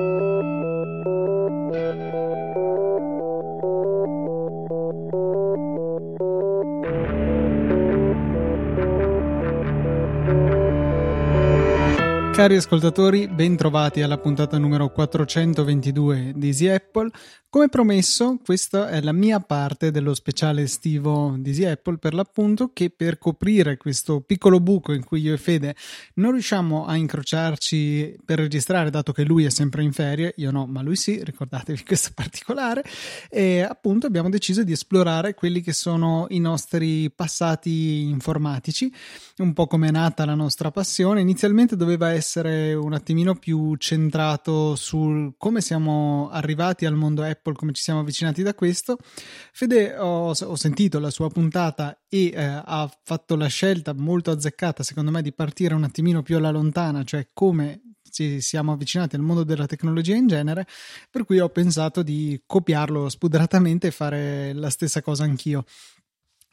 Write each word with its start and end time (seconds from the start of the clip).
Thank 0.00 0.14
you. 2.14 2.59
Cari 12.40 12.56
ascoltatori, 12.56 13.28
ben 13.28 13.54
trovati 13.54 14.00
alla 14.00 14.16
puntata 14.16 14.56
numero 14.56 14.88
422 14.88 16.32
di 16.34 16.46
Easy 16.46 16.68
Apple. 16.68 17.10
Come 17.50 17.68
promesso, 17.68 18.38
questa 18.42 18.88
è 18.88 19.00
la 19.02 19.12
mia 19.12 19.40
parte 19.40 19.90
dello 19.90 20.14
speciale 20.14 20.62
estivo 20.62 21.34
di 21.36 21.50
Easy 21.50 21.64
Apple, 21.64 21.98
per 21.98 22.14
l'appunto 22.14 22.70
che 22.72 22.88
per 22.88 23.18
coprire 23.18 23.76
questo 23.76 24.20
piccolo 24.20 24.60
buco 24.60 24.92
in 24.92 25.04
cui 25.04 25.20
io 25.20 25.34
e 25.34 25.36
Fede 25.36 25.74
non 26.14 26.30
riusciamo 26.30 26.86
a 26.86 26.96
incrociarci 26.96 28.20
per 28.24 28.38
registrare, 28.38 28.88
dato 28.88 29.12
che 29.12 29.24
lui 29.24 29.44
è 29.44 29.50
sempre 29.50 29.82
in 29.82 29.92
ferie, 29.92 30.32
io 30.36 30.50
no, 30.52 30.64
ma 30.66 30.80
lui 30.80 30.96
sì, 30.96 31.22
ricordatevi 31.22 31.82
questo 31.84 32.12
particolare, 32.14 32.84
e 33.28 33.60
appunto 33.62 34.06
abbiamo 34.06 34.30
deciso 34.30 34.62
di 34.62 34.72
esplorare 34.72 35.34
quelli 35.34 35.60
che 35.60 35.72
sono 35.72 36.26
i 36.30 36.38
nostri 36.38 37.10
passati 37.10 38.08
informatici, 38.08 38.90
un 39.38 39.52
po' 39.52 39.66
come 39.66 39.88
è 39.88 39.90
nata 39.90 40.24
la 40.24 40.34
nostra 40.34 40.70
passione. 40.70 41.20
Inizialmente 41.20 41.74
doveva 41.74 42.10
essere 42.10 42.28
un 42.38 42.92
attimino 42.92 43.34
più 43.34 43.74
centrato 43.76 44.76
sul 44.76 45.34
come 45.36 45.60
siamo 45.60 46.28
arrivati 46.30 46.86
al 46.86 46.94
mondo 46.94 47.22
Apple 47.22 47.54
come 47.54 47.72
ci 47.72 47.82
siamo 47.82 48.00
avvicinati 48.00 48.42
da 48.42 48.54
questo. 48.54 48.98
Fede, 49.52 49.96
ho, 49.96 50.28
ho 50.30 50.56
sentito 50.56 51.00
la 51.00 51.10
sua 51.10 51.28
puntata 51.28 52.02
e 52.08 52.26
eh, 52.26 52.42
ha 52.42 52.88
fatto 53.02 53.34
la 53.34 53.48
scelta 53.48 53.92
molto 53.92 54.30
azzeccata, 54.30 54.82
secondo 54.82 55.10
me, 55.10 55.22
di 55.22 55.32
partire 55.32 55.74
un 55.74 55.82
attimino 55.82 56.22
più 56.22 56.36
alla 56.36 56.50
lontana, 56.50 57.02
cioè 57.02 57.26
come 57.32 57.80
ci 58.10 58.40
siamo 58.40 58.72
avvicinati 58.72 59.16
al 59.16 59.22
mondo 59.22 59.44
della 59.44 59.66
tecnologia 59.66 60.14
in 60.14 60.26
genere, 60.26 60.66
per 61.10 61.24
cui 61.24 61.38
ho 61.40 61.48
pensato 61.48 62.02
di 62.02 62.42
copiarlo 62.46 63.08
spudratamente 63.08 63.88
e 63.88 63.90
fare 63.90 64.52
la 64.52 64.70
stessa 64.70 65.00
cosa 65.02 65.24
anch'io. 65.24 65.64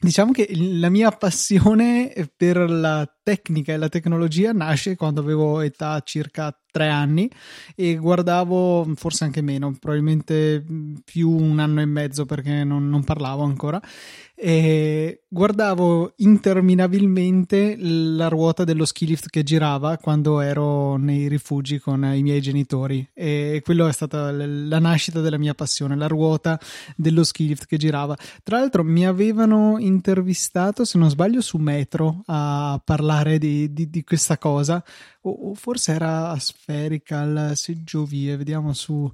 Diciamo 0.00 0.30
che 0.30 0.48
la 0.54 0.90
mia 0.90 1.10
passione 1.10 2.12
per 2.36 2.56
la 2.70 3.04
tecnica 3.20 3.72
e 3.72 3.76
la 3.76 3.88
tecnologia 3.88 4.52
nasce 4.52 4.94
quando 4.94 5.20
avevo 5.20 5.60
età 5.60 6.00
circa 6.04 6.56
tre 6.70 6.88
anni 6.88 7.30
e 7.74 7.96
guardavo 7.96 8.92
forse 8.94 9.24
anche 9.24 9.40
meno, 9.40 9.74
probabilmente 9.78 10.64
più 11.04 11.30
un 11.30 11.58
anno 11.58 11.80
e 11.80 11.86
mezzo 11.86 12.26
perché 12.26 12.64
non, 12.64 12.88
non 12.88 13.04
parlavo 13.04 13.42
ancora. 13.42 13.80
E 14.40 15.22
guardavo 15.26 16.12
interminabilmente 16.18 17.74
la 17.76 18.28
ruota 18.28 18.62
dello 18.62 18.84
ski 18.84 19.04
lift 19.04 19.30
che 19.30 19.42
girava 19.42 19.96
quando 19.96 20.38
ero 20.38 20.94
nei 20.94 21.26
rifugi 21.26 21.80
con 21.80 22.04
i 22.14 22.22
miei 22.22 22.40
genitori 22.40 23.04
e 23.12 23.60
quello 23.64 23.88
è 23.88 23.92
stata 23.92 24.30
la 24.30 24.78
nascita 24.78 25.20
della 25.20 25.38
mia 25.38 25.54
passione, 25.54 25.96
la 25.96 26.06
ruota 26.06 26.56
dello 26.94 27.24
ski 27.24 27.48
lift 27.48 27.66
che 27.66 27.78
girava. 27.78 28.16
Tra 28.44 28.60
l'altro 28.60 28.84
mi 28.84 29.04
avevano 29.04 29.76
intervistato, 29.78 30.84
se 30.84 30.98
non 30.98 31.10
sbaglio, 31.10 31.40
su 31.40 31.56
Metro 31.58 32.22
a 32.26 32.80
parlare 32.84 33.38
di, 33.38 33.72
di, 33.72 33.90
di 33.90 34.04
questa 34.04 34.38
cosa, 34.38 34.84
o, 35.28 35.50
o, 35.50 35.54
forse 35.54 35.92
era 35.92 36.36
Spherical 36.38 37.52
Seggiovie, 37.54 38.36
vediamo 38.36 38.72
su... 38.72 39.10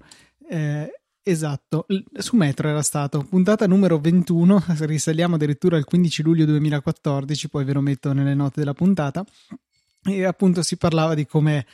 Eh, 0.48 0.90
Esatto, 1.26 1.86
su 2.18 2.36
Metro 2.36 2.68
era 2.68 2.82
stato, 2.82 3.22
puntata 3.22 3.66
numero 3.66 3.98
21, 3.98 4.62
risaliamo 4.80 5.36
addirittura 5.36 5.78
al 5.78 5.86
15 5.86 6.22
luglio 6.22 6.44
2014, 6.44 7.48
poi 7.48 7.64
ve 7.64 7.72
lo 7.72 7.80
metto 7.80 8.12
nelle 8.12 8.34
note 8.34 8.60
della 8.60 8.74
puntata, 8.74 9.24
e 10.02 10.24
appunto 10.24 10.62
si 10.62 10.76
parlava 10.76 11.14
di 11.14 11.24
come 11.24 11.64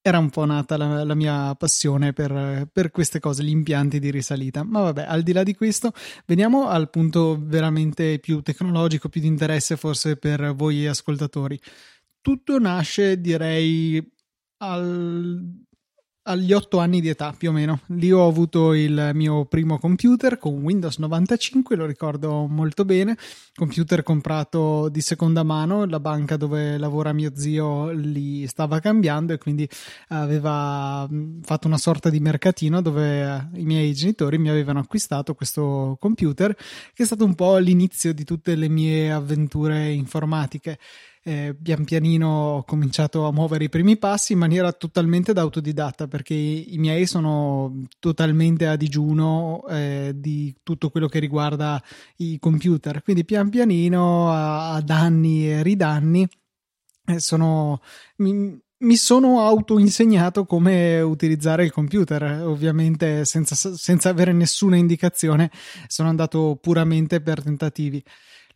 era 0.00 0.18
un 0.18 0.30
po' 0.30 0.44
nata 0.44 0.76
la, 0.76 1.04
la 1.04 1.14
mia 1.14 1.54
passione 1.56 2.12
per, 2.12 2.68
per, 2.72 2.90
queste 2.90 3.18
cose, 3.18 3.42
gli 3.42 3.50
impianti 3.50 3.98
di 3.98 4.10
risalita. 4.10 4.62
Ma 4.62 4.80
vabbè, 4.82 5.04
al 5.06 5.22
di 5.22 5.32
là 5.32 5.42
di 5.42 5.54
questo, 5.54 5.92
veniamo 6.26 6.68
al 6.68 6.90
punto 6.90 7.36
veramente 7.38 8.20
più 8.20 8.40
tecnologico, 8.40 9.08
più 9.08 9.20
di 9.20 9.26
interesse 9.26 9.76
forse 9.76 10.16
per 10.16 10.54
voi 10.54 10.86
ascoltatori. 10.86 11.60
Tutto 12.26 12.58
nasce, 12.58 13.20
direi, 13.20 14.04
al 14.56 15.64
agli 16.28 16.52
8 16.52 16.78
anni 16.78 17.00
di 17.00 17.08
età 17.08 17.32
più 17.36 17.50
o 17.50 17.52
meno. 17.52 17.82
Lì 17.90 18.10
ho 18.10 18.26
avuto 18.26 18.72
il 18.74 19.12
mio 19.14 19.44
primo 19.44 19.78
computer 19.78 20.38
con 20.38 20.54
Windows 20.54 20.98
95, 20.98 21.76
lo 21.76 21.86
ricordo 21.86 22.46
molto 22.46 22.84
bene. 22.84 23.16
Computer 23.54 24.02
comprato 24.02 24.88
di 24.88 25.00
seconda 25.02 25.44
mano, 25.44 25.84
la 25.86 26.00
banca 26.00 26.36
dove 26.36 26.78
lavora 26.78 27.12
mio 27.12 27.30
zio 27.36 27.90
li 27.90 28.44
stava 28.48 28.80
cambiando 28.80 29.32
e 29.32 29.38
quindi 29.38 29.68
aveva 30.08 31.08
fatto 31.42 31.68
una 31.68 31.78
sorta 31.78 32.10
di 32.10 32.18
mercatino 32.18 32.82
dove 32.82 33.50
i 33.54 33.64
miei 33.64 33.94
genitori 33.94 34.36
mi 34.38 34.48
avevano 34.48 34.80
acquistato 34.80 35.34
questo 35.34 35.96
computer 36.00 36.52
che 36.92 37.04
è 37.04 37.06
stato 37.06 37.24
un 37.24 37.36
po' 37.36 37.56
l'inizio 37.58 38.12
di 38.12 38.24
tutte 38.24 38.56
le 38.56 38.68
mie 38.68 39.12
avventure 39.12 39.92
informatiche 39.92 40.78
eh, 41.26 41.56
pian 41.60 41.84
pianino 41.84 42.28
ho 42.28 42.62
cominciato 42.62 43.26
a 43.26 43.32
muovere 43.32 43.64
i 43.64 43.68
primi 43.68 43.96
passi 43.96 44.34
in 44.34 44.38
maniera 44.38 44.70
totalmente 44.70 45.32
da 45.32 45.40
autodidatta 45.40 46.06
perché 46.06 46.34
i 46.34 46.76
miei 46.78 47.04
sono 47.06 47.82
totalmente 47.98 48.68
a 48.68 48.76
digiuno 48.76 49.66
eh, 49.68 50.12
di 50.14 50.54
tutto 50.62 50.88
quello 50.88 51.08
che 51.08 51.18
riguarda 51.18 51.82
i 52.18 52.38
computer 52.38 53.02
quindi 53.02 53.24
pian 53.24 53.48
pianino 53.48 54.30
a, 54.30 54.74
a 54.74 54.80
danni 54.80 55.50
e 55.50 55.64
ridanni 55.64 56.28
eh, 57.06 57.18
sono 57.18 57.80
mi, 58.18 58.56
mi 58.78 58.96
sono 58.96 59.40
auto-insegnato 59.40 60.44
come 60.44 61.00
utilizzare 61.00 61.64
il 61.64 61.72
computer, 61.72 62.42
ovviamente 62.44 63.24
senza, 63.24 63.54
senza 63.74 64.10
avere 64.10 64.32
nessuna 64.34 64.76
indicazione, 64.76 65.50
sono 65.86 66.10
andato 66.10 66.58
puramente 66.60 67.22
per 67.22 67.42
tentativi. 67.42 68.04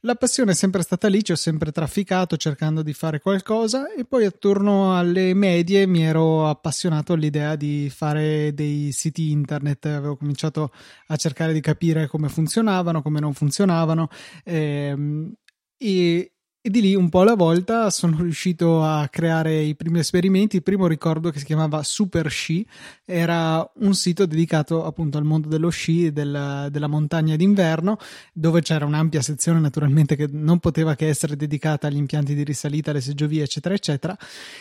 La 0.05 0.15
passione 0.15 0.53
è 0.53 0.55
sempre 0.55 0.81
stata 0.81 1.09
lì, 1.09 1.23
ci 1.23 1.33
ho 1.33 1.37
sempre 1.37 1.73
trafficato 1.73 2.39
cercando 2.39 2.81
di 2.81 2.95
fare 2.95 3.21
qualcosa 3.21 3.93
e 3.93 4.07
poi 4.07 4.25
attorno 4.25 4.97
alle 4.97 5.35
medie 5.35 5.87
mi 5.87 6.03
ero 6.03 6.49
appassionato 6.49 7.13
all'idea 7.13 7.55
di 7.55 7.91
fare 7.95 8.55
dei 8.55 8.93
siti 8.93 9.31
internet, 9.31 9.85
avevo 9.85 10.17
cominciato 10.17 10.73
a 11.09 11.17
cercare 11.17 11.53
di 11.53 11.61
capire 11.61 12.07
come 12.07 12.31
funzionavano, 12.31 13.03
come 13.03 13.21
non 13.21 13.35
funzionavano 13.35 14.09
ehm, 14.45 15.35
e, 15.77 16.33
e 16.63 16.69
di 16.69 16.83
lì 16.83 16.95
un 16.95 17.09
po' 17.09 17.21
alla 17.21 17.35
volta 17.35 17.89
sono 17.89 18.19
riuscito 18.21 18.83
a 18.83 19.09
creare 19.09 19.63
i 19.63 19.75
primi 19.75 20.01
esperimenti. 20.01 20.57
Il 20.57 20.63
primo 20.63 20.87
ricordo 20.87 21.31
che 21.31 21.39
si 21.39 21.47
chiamava 21.47 21.83
Super 21.83 22.31
Sci 22.31 22.67
era 23.07 23.67
un 23.77 23.95
sito 23.95 24.27
dedicato 24.27 24.85
appunto 24.85 25.17
al 25.17 25.25
mondo 25.25 25.49
dello 25.49 25.71
sci 25.71 26.07
e 26.07 26.13
del, 26.13 26.69
della 26.71 26.87
montagna 26.87 27.35
d'inverno, 27.35 27.97
dove 28.35 28.61
c'era 28.61 28.85
un'ampia 28.85 29.23
sezione 29.23 29.59
naturalmente 29.59 30.17
che 30.17 30.29
non 30.31 30.59
poteva 30.59 30.95
che 30.95 31.09
essere 31.09 31.35
dedicata 31.35 31.87
agli 31.87 31.97
impianti 31.97 32.35
di 32.35 32.45
risalita, 32.45 32.91
alle 32.91 33.01
seggiovie, 33.01 33.43
eccetera, 33.45 33.75
eccetera. 33.75 34.17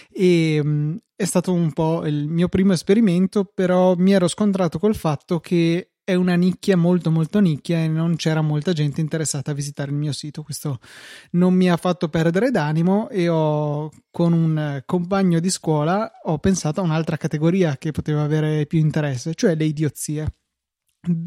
E 0.09 0.63
mh, 0.63 0.97
è 1.17 1.25
stato 1.25 1.51
un 1.51 1.73
po' 1.73 2.05
il 2.05 2.29
mio 2.29 2.47
primo 2.47 2.71
esperimento, 2.71 3.43
però 3.43 3.95
mi 3.97 4.13
ero 4.13 4.29
scontrato 4.29 4.79
col 4.79 4.95
fatto 4.95 5.41
che 5.41 5.89
è 6.09 6.15
una 6.15 6.33
nicchia 6.33 6.75
molto 6.75 7.11
molto 7.11 7.39
nicchia 7.39 7.83
e 7.83 7.87
non 7.87 8.15
c'era 8.15 8.41
molta 8.41 8.73
gente 8.73 8.99
interessata 8.99 9.51
a 9.51 9.53
visitare 9.53 9.91
il 9.91 9.97
mio 9.97 10.11
sito. 10.11 10.41
Questo 10.41 10.79
non 11.33 11.53
mi 11.53 11.69
ha 11.69 11.77
fatto 11.77 12.09
perdere 12.09 12.49
d'animo 12.49 13.09
e 13.09 13.29
ho 13.29 13.91
con 14.09 14.33
un 14.33 14.81
compagno 14.87 15.39
di 15.39 15.51
scuola 15.51 16.11
ho 16.23 16.39
pensato 16.39 16.81
a 16.81 16.83
un'altra 16.83 17.15
categoria 17.15 17.77
che 17.77 17.91
poteva 17.91 18.23
avere 18.23 18.65
più 18.65 18.79
interesse, 18.79 19.35
cioè 19.35 19.53
le 19.53 19.65
idiozie. 19.65 20.33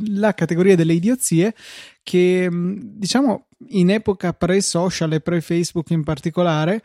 La 0.09 0.35
categoria 0.35 0.75
delle 0.75 0.95
idiozie 0.95 1.55
che 2.03 2.49
diciamo 2.51 3.47
in 3.69 3.89
epoca 3.91 4.33
pre-social 4.33 5.13
e 5.13 5.21
pre-Facebook 5.21 5.91
in 5.91 6.03
particolare 6.03 6.83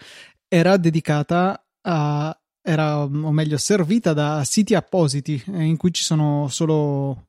era 0.48 0.78
dedicata 0.78 1.66
a 1.82 2.40
era 2.68 3.00
o 3.00 3.32
meglio 3.32 3.56
servita 3.56 4.12
da 4.12 4.44
siti 4.44 4.76
appositi 4.76 5.42
eh, 5.54 5.64
in 5.64 5.78
cui 5.78 5.94
ci 5.94 6.04
sono 6.04 6.50
solo 6.50 7.27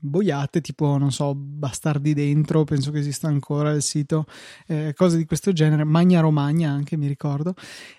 boiate 0.00 0.60
tipo 0.60 0.96
non 0.96 1.12
so 1.12 1.34
bastardi 1.34 2.14
dentro 2.14 2.64
penso 2.64 2.90
che 2.90 2.98
esista 2.98 3.28
ancora 3.28 3.70
il 3.70 3.82
sito 3.82 4.26
eh, 4.66 4.92
cose 4.96 5.16
di 5.16 5.24
questo 5.24 5.52
genere 5.52 5.84
magna 5.84 6.20
romagna 6.20 6.70
anche 6.70 6.96
mi 6.96 7.06
ricordo. 7.06 7.54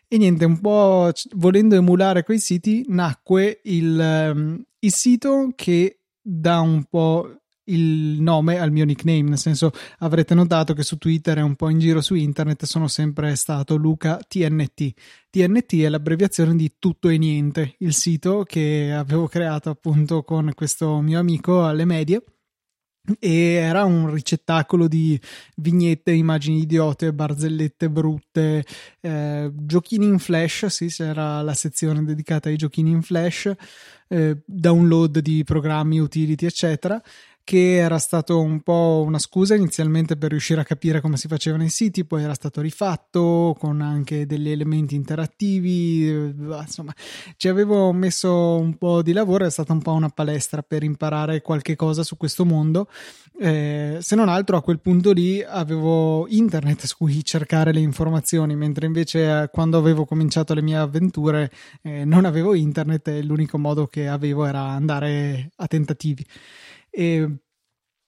E 0.08 0.18
niente 0.18 0.46
un 0.46 0.60
po' 0.60 1.12
volendo 1.36 1.76
emulare 1.76 2.24
quei 2.24 2.40
siti 2.40 2.86
nacque 2.88 3.62
il, 3.64 4.32
um, 4.34 4.64
il 4.80 4.94
sito 4.94 5.52
che 5.56 6.00
dà 6.22 6.60
un 6.60 6.84
po' 6.86 7.42
il 7.66 8.22
nome 8.22 8.60
al 8.60 8.72
mio 8.72 8.86
nickname, 8.86 9.30
nel 9.30 9.38
senso 9.38 9.72
avrete 10.00 10.34
notato 10.34 10.74
che 10.74 10.84
su 10.84 10.98
Twitter 10.98 11.38
e 11.38 11.42
un 11.42 11.56
po' 11.56 11.70
in 11.70 11.80
giro 11.80 12.02
su 12.02 12.16
internet 12.16 12.66
sono 12.66 12.88
sempre 12.88 13.36
stato 13.36 13.76
Luca 13.76 14.20
TNT. 14.28 14.94
TNT 15.30 15.82
è 15.82 15.90
l'abbreviazione 15.90 16.56
di 16.56 16.74
tutto 16.80 17.10
e 17.10 17.18
niente, 17.18 17.76
il 17.80 17.94
sito 17.94 18.44
che 18.44 18.94
avevo 18.94 19.28
creato 19.28 19.70
appunto 19.70 20.24
con 20.24 20.52
questo 20.54 21.00
mio 21.02 21.20
amico 21.20 21.66
alle 21.66 21.86
medie 21.86 22.24
e 23.20 23.34
era 23.52 23.84
un 23.84 24.12
ricettacolo 24.12 24.88
di 24.88 25.20
vignette, 25.58 26.12
immagini 26.12 26.62
idiote, 26.62 27.14
barzellette 27.14 27.90
brutte, 27.90 28.66
eh, 29.00 29.52
giochini 29.54 30.06
in 30.06 30.18
flash, 30.18 30.66
sì, 30.68 30.88
c'era 30.88 31.42
la 31.42 31.54
sezione 31.54 32.04
dedicata 32.04 32.50
ai 32.50 32.56
giochini 32.56 32.90
in 32.90 33.04
flash, 33.04 33.52
eh, 34.08 34.42
download 34.46 35.20
di 35.20 35.44
programmi, 35.44 36.00
utility, 36.00 36.46
eccetera 36.46 37.02
che 37.46 37.76
era 37.76 38.00
stato 38.00 38.42
un 38.42 38.62
po' 38.62 39.04
una 39.06 39.20
scusa 39.20 39.54
inizialmente 39.54 40.18
per 40.18 40.32
riuscire 40.32 40.62
a 40.62 40.64
capire 40.64 41.00
come 41.00 41.16
si 41.16 41.28
facevano 41.28 41.64
i 41.64 41.70
siti, 41.70 42.04
poi 42.04 42.24
era 42.24 42.34
stato 42.34 42.60
rifatto 42.60 43.56
con 43.60 43.82
anche 43.82 44.26
degli 44.26 44.50
elementi 44.50 44.96
interattivi, 44.96 46.10
eh, 46.10 46.34
insomma 46.36 46.92
ci 47.38 47.48
avevo 47.48 47.94
messo 47.94 48.58
un 48.58 48.76
po' 48.78 49.04
di 49.04 49.14
lavoro, 49.14 49.46
è 49.46 49.52
stata 49.52 49.74
un 49.74 49.82
po' 49.84 49.92
una 49.94 50.10
palestra 50.10 50.64
per 50.64 50.82
imparare 50.82 51.44
qualche 51.44 51.76
cosa 51.76 52.02
su 52.02 52.18
questo 52.18 52.46
mondo, 52.46 52.90
eh, 53.40 54.00
se 54.02 54.16
non 54.16 54.28
altro 54.28 54.58
a 54.58 54.64
quel 54.64 54.80
punto 54.80 55.12
lì 55.12 55.44
avevo 55.44 56.28
internet 56.28 56.86
su 56.86 56.98
cui 56.98 57.24
cercare 57.24 57.72
le 57.72 57.80
informazioni, 57.80 58.56
mentre 58.56 58.88
invece 58.88 59.44
eh, 59.44 59.50
quando 59.52 59.78
avevo 59.78 60.06
cominciato 60.06 60.56
le 60.56 60.64
mie 60.64 60.78
avventure 60.78 61.52
eh, 61.84 62.06
non 62.06 62.26
avevo 62.26 62.56
internet 62.56 63.08
e 63.10 63.22
l'unico 63.22 63.60
modo 63.60 63.86
che 63.86 64.08
avevo 64.08 64.46
era 64.48 64.62
andare 64.62 65.52
a 65.58 65.68
tentativi. 65.68 66.26
E 66.98 67.40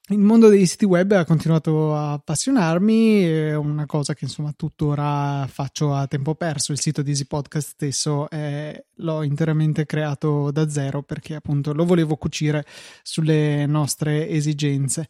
il 0.10 0.19
mondo 0.19 0.48
dei 0.48 0.66
siti 0.66 0.86
web 0.86 1.12
ha 1.12 1.25
continuato 1.25 1.94
a 1.94 2.13
appassionarmi, 2.13 3.24
è 3.24 3.56
una 3.56 3.86
cosa 3.86 4.13
che 4.13 4.24
insomma 4.24 4.54
tuttora 4.56 5.45
faccio 5.48 5.94
a 5.94 6.07
tempo 6.07 6.34
perso. 6.36 6.72
Il 6.72 6.80
sito 6.80 7.01
di 7.01 7.10
Easy 7.10 7.25
Podcast 7.25 7.72
stesso 7.72 8.30
è, 8.30 8.81
l'ho 8.95 9.24
interamente 9.24 9.86
creato 9.86 10.50
da 10.51 10.69
zero 10.69 11.04
perché 11.04 11.36
appunto 11.36 11.74
lo 11.74 11.84
volevo 11.84 12.16
cucire 12.16 12.66
sulle 13.04 13.66
nostre 13.66 14.30
esigenze 14.30 15.10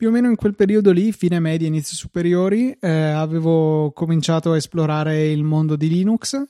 più 0.00 0.08
o 0.08 0.12
meno 0.12 0.28
in 0.28 0.36
quel 0.36 0.54
periodo 0.54 0.92
lì, 0.92 1.12
fine 1.12 1.38
media, 1.40 1.68
inizio 1.68 1.94
superiori, 1.94 2.74
eh, 2.80 2.88
avevo 2.88 3.92
cominciato 3.92 4.52
a 4.52 4.56
esplorare 4.56 5.30
il 5.30 5.44
mondo 5.44 5.76
di 5.76 5.90
Linux 5.90 6.42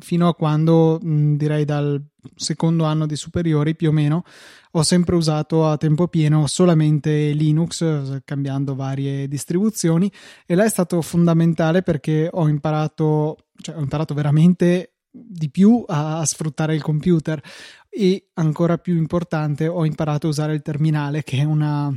fino 0.00 0.26
a 0.26 0.34
quando, 0.34 0.98
mh, 1.00 1.36
direi 1.36 1.64
dal 1.64 2.04
secondo 2.34 2.82
anno 2.82 3.06
di 3.06 3.14
superiori 3.14 3.76
più 3.76 3.90
o 3.90 3.92
meno, 3.92 4.24
ho 4.72 4.82
sempre 4.82 5.14
usato 5.14 5.64
a 5.68 5.76
tempo 5.76 6.08
pieno 6.08 6.48
solamente 6.48 7.30
Linux, 7.30 8.20
cambiando 8.24 8.74
varie 8.74 9.28
distribuzioni. 9.28 10.10
E 10.44 10.56
là 10.56 10.64
è 10.64 10.68
stato 10.68 11.00
fondamentale 11.00 11.82
perché 11.82 12.28
ho 12.32 12.48
imparato, 12.48 13.36
cioè 13.60 13.76
ho 13.76 13.80
imparato 13.80 14.12
veramente 14.12 14.94
di 15.08 15.50
più 15.50 15.84
a, 15.86 16.18
a 16.18 16.24
sfruttare 16.24 16.74
il 16.74 16.82
computer. 16.82 17.40
E 17.88 18.30
ancora 18.34 18.76
più 18.76 18.96
importante 18.96 19.68
ho 19.68 19.86
imparato 19.86 20.26
a 20.26 20.30
usare 20.30 20.52
il 20.52 20.62
terminale 20.62 21.22
che 21.22 21.38
è 21.38 21.44
una 21.44 21.96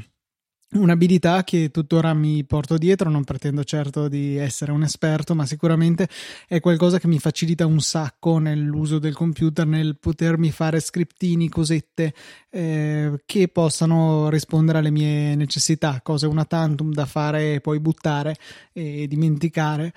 Un'abilità 0.74 1.44
che 1.44 1.70
tuttora 1.70 2.14
mi 2.14 2.46
porto 2.46 2.78
dietro, 2.78 3.10
non 3.10 3.26
pretendo 3.26 3.66
certo 3.66 4.08
di 4.08 4.38
essere 4.38 4.72
un 4.72 4.84
esperto, 4.84 5.36
ma 5.36 5.46
sicuramente 5.46 6.08
è 6.48 6.62
qualcosa 6.62 6.98
che 6.98 7.08
mi 7.08 7.20
facilita 7.20 7.66
un 7.66 7.82
sacco 7.82 8.38
nell'uso 8.38 8.98
del 8.98 9.14
computer, 9.14 9.68
nel 9.68 9.98
potermi 10.00 10.50
fare 10.50 10.80
scriptini, 10.80 11.50
cosette 11.50 12.14
eh, 12.50 13.22
che 13.26 13.50
possano 13.50 14.30
rispondere 14.30 14.78
alle 14.78 14.92
mie 14.92 15.36
necessità, 15.36 16.00
cose 16.02 16.26
una 16.26 16.46
tantum 16.46 16.94
da 16.94 17.06
fare 17.06 17.56
e 17.56 17.60
poi 17.60 17.82
buttare 17.82 18.38
e 18.72 19.08
dimenticare. 19.10 19.92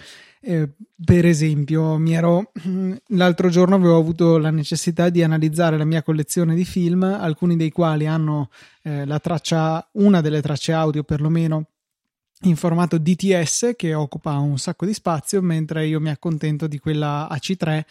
Eh, 0.46 0.68
per 1.02 1.24
esempio, 1.24 1.98
ero 2.06 2.52
l'altro 3.08 3.48
giorno 3.48 3.76
avevo 3.76 3.96
avuto 3.96 4.36
la 4.36 4.50
necessità 4.50 5.08
di 5.08 5.22
analizzare 5.22 5.78
la 5.78 5.84
mia 5.84 6.02
collezione 6.02 6.54
di 6.54 6.64
film, 6.64 7.02
alcuni 7.02 7.56
dei 7.56 7.70
quali 7.70 8.06
hanno 8.06 8.50
eh, 8.82 9.06
la 9.06 9.18
traccia, 9.18 9.88
una 9.92 10.20
delle 10.20 10.42
tracce 10.42 10.63
audio 10.72 11.02
perlomeno 11.02 11.68
in 12.42 12.56
formato 12.56 12.98
DTS 12.98 13.72
che 13.76 13.94
occupa 13.94 14.38
un 14.38 14.58
sacco 14.58 14.86
di 14.86 14.92
spazio, 14.92 15.40
mentre 15.40 15.86
io 15.86 16.00
mi 16.00 16.10
accontento 16.10 16.66
di 16.66 16.78
quella 16.78 17.28
AC3 17.30 17.82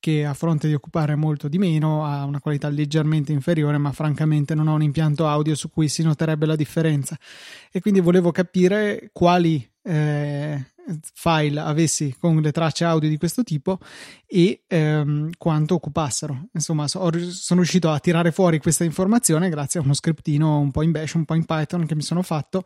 che 0.00 0.24
a 0.24 0.32
fronte 0.32 0.68
di 0.68 0.74
occupare 0.74 1.16
molto 1.16 1.48
di 1.48 1.58
meno 1.58 2.04
ha 2.04 2.24
una 2.24 2.40
qualità 2.40 2.68
leggermente 2.68 3.32
inferiore, 3.32 3.78
ma 3.78 3.92
francamente 3.92 4.54
non 4.54 4.68
ho 4.68 4.74
un 4.74 4.82
impianto 4.82 5.26
audio 5.26 5.54
su 5.54 5.70
cui 5.70 5.88
si 5.88 6.02
noterebbe 6.02 6.46
la 6.46 6.56
differenza. 6.56 7.18
E 7.70 7.80
quindi 7.80 8.00
volevo 8.00 8.30
capire 8.30 9.10
quali 9.12 9.68
eh, 9.82 10.66
file 11.14 11.60
avessi 11.60 12.14
con 12.18 12.40
le 12.40 12.52
tracce 12.52 12.84
audio 12.84 13.08
di 13.08 13.16
questo 13.16 13.42
tipo 13.42 13.78
e 14.26 14.62
ehm, 14.66 15.30
quanto 15.36 15.74
occupassero. 15.74 16.48
Insomma, 16.52 16.88
so, 16.88 17.10
sono 17.30 17.60
riuscito 17.60 17.90
a 17.90 17.98
tirare 17.98 18.32
fuori 18.32 18.58
questa 18.58 18.84
informazione 18.84 19.48
grazie 19.48 19.80
a 19.80 19.82
uno 19.82 19.94
scriptino 19.94 20.58
un 20.58 20.70
po' 20.70 20.82
in 20.82 20.90
Bash, 20.90 21.14
un 21.14 21.24
po' 21.24 21.34
in 21.34 21.44
Python 21.44 21.86
che 21.86 21.94
mi 21.94 22.02
sono 22.02 22.22
fatto 22.22 22.62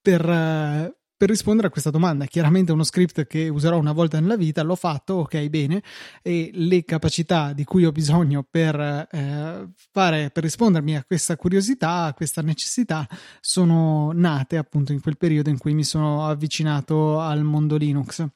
per, 0.00 0.28
eh, 0.28 0.99
per 1.20 1.28
rispondere 1.28 1.66
a 1.66 1.70
questa 1.70 1.90
domanda. 1.90 2.24
Chiaramente 2.24 2.72
uno 2.72 2.82
script 2.82 3.26
che 3.26 3.50
userò 3.50 3.76
una 3.76 3.92
volta 3.92 4.18
nella 4.18 4.38
vita, 4.38 4.62
l'ho 4.62 4.74
fatto, 4.74 5.16
ok, 5.16 5.48
bene, 5.48 5.82
e 6.22 6.50
le 6.54 6.82
capacità 6.82 7.52
di 7.52 7.62
cui 7.64 7.84
ho 7.84 7.92
bisogno 7.92 8.42
per, 8.42 8.74
eh, 8.80 9.68
fare, 9.92 10.30
per 10.30 10.42
rispondermi 10.42 10.96
a 10.96 11.04
questa 11.04 11.36
curiosità, 11.36 12.04
a 12.04 12.14
questa 12.14 12.40
necessità, 12.40 13.06
sono 13.38 14.12
nate 14.12 14.56
appunto 14.56 14.92
in 14.92 15.02
quel 15.02 15.18
periodo 15.18 15.50
in 15.50 15.58
cui 15.58 15.74
mi 15.74 15.84
sono 15.84 16.26
avvicinato 16.26 17.20
al 17.20 17.42
mondo 17.42 17.76
Linux. 17.76 18.26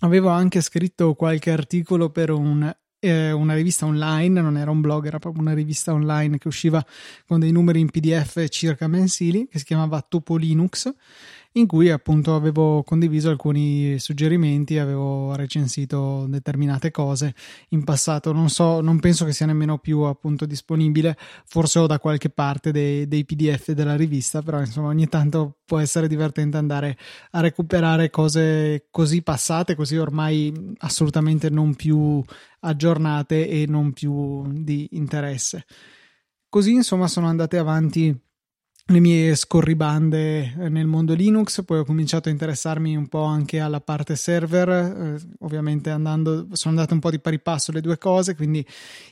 Avevo 0.00 0.30
anche 0.30 0.60
scritto 0.60 1.14
qualche 1.14 1.52
articolo 1.52 2.10
per 2.10 2.30
un 2.30 2.74
eh, 3.00 3.30
una 3.30 3.54
rivista 3.54 3.86
online, 3.86 4.40
non 4.40 4.56
era 4.56 4.72
un 4.72 4.80
blog, 4.80 5.06
era 5.06 5.20
proprio 5.20 5.40
una 5.40 5.54
rivista 5.54 5.92
online 5.92 6.38
che 6.38 6.48
usciva 6.48 6.84
con 7.28 7.38
dei 7.38 7.52
numeri 7.52 7.78
in 7.78 7.90
PDF 7.90 8.48
circa 8.48 8.88
mensili, 8.88 9.46
che 9.46 9.60
si 9.60 9.64
chiamava 9.64 10.00
Topo 10.02 10.34
Linux 10.34 10.92
in 11.52 11.66
cui 11.66 11.90
appunto 11.90 12.34
avevo 12.34 12.82
condiviso 12.82 13.30
alcuni 13.30 13.98
suggerimenti, 13.98 14.78
avevo 14.78 15.34
recensito 15.34 16.26
determinate 16.28 16.90
cose 16.90 17.34
in 17.70 17.84
passato. 17.84 18.32
Non 18.32 18.48
so, 18.48 18.80
non 18.80 19.00
penso 19.00 19.24
che 19.24 19.32
sia 19.32 19.46
nemmeno 19.46 19.78
più 19.78 20.00
appunto 20.00 20.46
disponibile, 20.46 21.16
forse 21.46 21.78
ho 21.78 21.86
da 21.86 21.98
qualche 21.98 22.28
parte 22.30 22.70
dei, 22.70 23.08
dei 23.08 23.24
PDF 23.24 23.72
della 23.72 23.96
rivista, 23.96 24.42
però 24.42 24.60
insomma 24.60 24.88
ogni 24.88 25.08
tanto 25.08 25.58
può 25.64 25.78
essere 25.78 26.06
divertente 26.06 26.56
andare 26.56 26.96
a 27.30 27.40
recuperare 27.40 28.10
cose 28.10 28.86
così 28.90 29.22
passate, 29.22 29.74
così 29.74 29.96
ormai 29.96 30.52
assolutamente 30.78 31.50
non 31.50 31.74
più 31.74 32.22
aggiornate 32.60 33.48
e 33.48 33.66
non 33.66 33.92
più 33.92 34.44
di 34.52 34.88
interesse. 34.92 35.64
Così 36.48 36.72
insomma 36.72 37.08
sono 37.08 37.26
andate 37.26 37.58
avanti 37.58 38.27
le 38.90 39.00
mie 39.00 39.34
scorribande 39.34 40.54
eh, 40.58 40.68
nel 40.70 40.86
mondo 40.86 41.12
Linux, 41.12 41.62
poi 41.62 41.80
ho 41.80 41.84
cominciato 41.84 42.30
a 42.30 42.32
interessarmi 42.32 42.96
un 42.96 43.06
po' 43.06 43.22
anche 43.24 43.60
alla 43.60 43.80
parte 43.82 44.16
server, 44.16 44.68
eh, 44.70 45.20
ovviamente 45.40 45.90
andando, 45.90 46.48
sono 46.52 46.74
andate 46.74 46.94
un 46.94 47.00
po' 47.00 47.10
di 47.10 47.18
pari 47.18 47.38
passo 47.38 47.70
le 47.70 47.82
due 47.82 47.98
cose, 47.98 48.34
quindi 48.34 48.64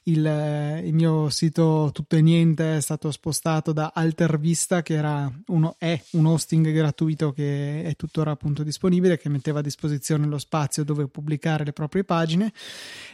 il, 0.05 0.26
eh, 0.26 0.81
il, 0.82 0.94
mio 0.94 1.28
sito 1.28 1.90
tutto 1.93 2.17
e 2.17 2.23
niente 2.23 2.78
è 2.78 2.81
stato 2.81 3.11
spostato 3.11 3.72
da 3.72 3.93
Altervista, 3.94 4.81
che 4.81 4.94
era 4.94 5.31
uno, 5.48 5.74
è 5.77 6.00
un 6.12 6.24
hosting 6.24 6.72
gratuito 6.72 7.32
che 7.32 7.82
è 7.82 7.94
tuttora 7.96 8.31
appunto 8.31 8.62
disponibile, 8.62 9.19
che 9.19 9.29
metteva 9.29 9.58
a 9.58 9.62
disposizione 9.62 10.27
lo 10.27 10.39
spazio 10.39 10.84
dove 10.84 11.06
pubblicare 11.06 11.65
le 11.65 11.72
proprie 11.74 12.03
pagine. 12.03 12.50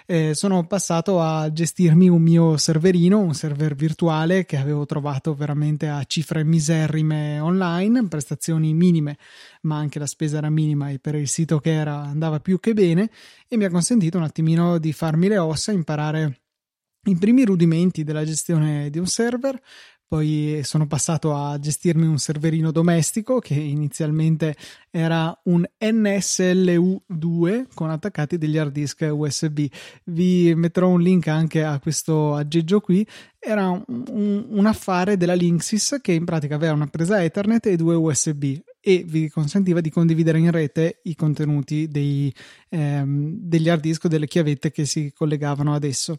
Eh, 0.06 0.32
sono 0.34 0.64
passato 0.66 1.20
a 1.20 1.52
gestirmi 1.52 2.08
un 2.08 2.22
mio 2.22 2.56
serverino, 2.56 3.18
un 3.18 3.34
server 3.34 3.74
virtuale 3.74 4.44
che 4.44 4.58
avevo 4.58 4.86
trovato 4.86 5.34
veramente 5.34 5.88
a 5.88 6.04
cifre 6.04 6.44
miserrime 6.52 7.40
online, 7.40 8.06
prestazioni 8.08 8.74
minime, 8.74 9.16
ma 9.62 9.78
anche 9.78 9.98
la 9.98 10.06
spesa 10.06 10.36
era 10.36 10.50
minima 10.50 10.90
e 10.90 10.98
per 10.98 11.14
il 11.14 11.28
sito 11.28 11.58
che 11.58 11.72
era 11.72 12.02
andava 12.02 12.40
più 12.40 12.60
che 12.60 12.74
bene 12.74 13.10
e 13.48 13.56
mi 13.56 13.64
ha 13.64 13.70
consentito 13.70 14.18
un 14.18 14.24
attimino 14.24 14.76
di 14.76 14.92
farmi 14.92 15.28
le 15.28 15.38
ossa, 15.38 15.72
imparare 15.72 16.40
i 17.04 17.16
primi 17.16 17.44
rudimenti 17.44 18.04
della 18.04 18.24
gestione 18.24 18.90
di 18.90 18.98
un 18.98 19.06
server, 19.06 19.60
poi 20.12 20.60
sono 20.62 20.86
passato 20.86 21.34
a 21.34 21.58
gestirmi 21.58 22.06
un 22.06 22.18
serverino 22.18 22.70
domestico 22.70 23.38
che 23.38 23.54
inizialmente 23.54 24.54
era 24.90 25.34
un 25.44 25.64
NSLU2 25.80 27.68
con 27.72 27.88
attaccati 27.88 28.36
degli 28.36 28.58
hard 28.58 28.72
disk 28.72 29.08
USB. 29.10 29.64
Vi 30.04 30.54
metterò 30.54 30.90
un 30.90 31.00
link 31.00 31.28
anche 31.28 31.64
a 31.64 31.78
questo 31.78 32.34
aggeggio 32.34 32.80
qui. 32.80 33.06
Era 33.38 33.70
un, 33.70 34.44
un, 34.50 34.66
affare 34.66 35.16
della 35.16 35.32
Linksys 35.32 36.00
che 36.02 36.12
in 36.12 36.26
pratica 36.26 36.56
aveva 36.56 36.74
una 36.74 36.88
presa 36.88 37.24
Ethernet 37.24 37.64
e 37.64 37.76
due 37.76 37.94
USB 37.94 38.58
e 38.82 39.04
vi 39.06 39.30
consentiva 39.30 39.80
di 39.80 39.88
condividere 39.88 40.38
in 40.38 40.50
rete 40.50 41.00
i 41.04 41.14
contenuti 41.14 41.88
dei, 41.88 42.30
ehm, 42.68 43.38
degli 43.38 43.70
hard 43.70 43.80
disk 43.80 44.04
o 44.04 44.08
delle 44.08 44.26
chiavette 44.26 44.72
che 44.72 44.84
si 44.84 45.10
collegavano 45.14 45.72
ad 45.72 45.84
esso. 45.84 46.18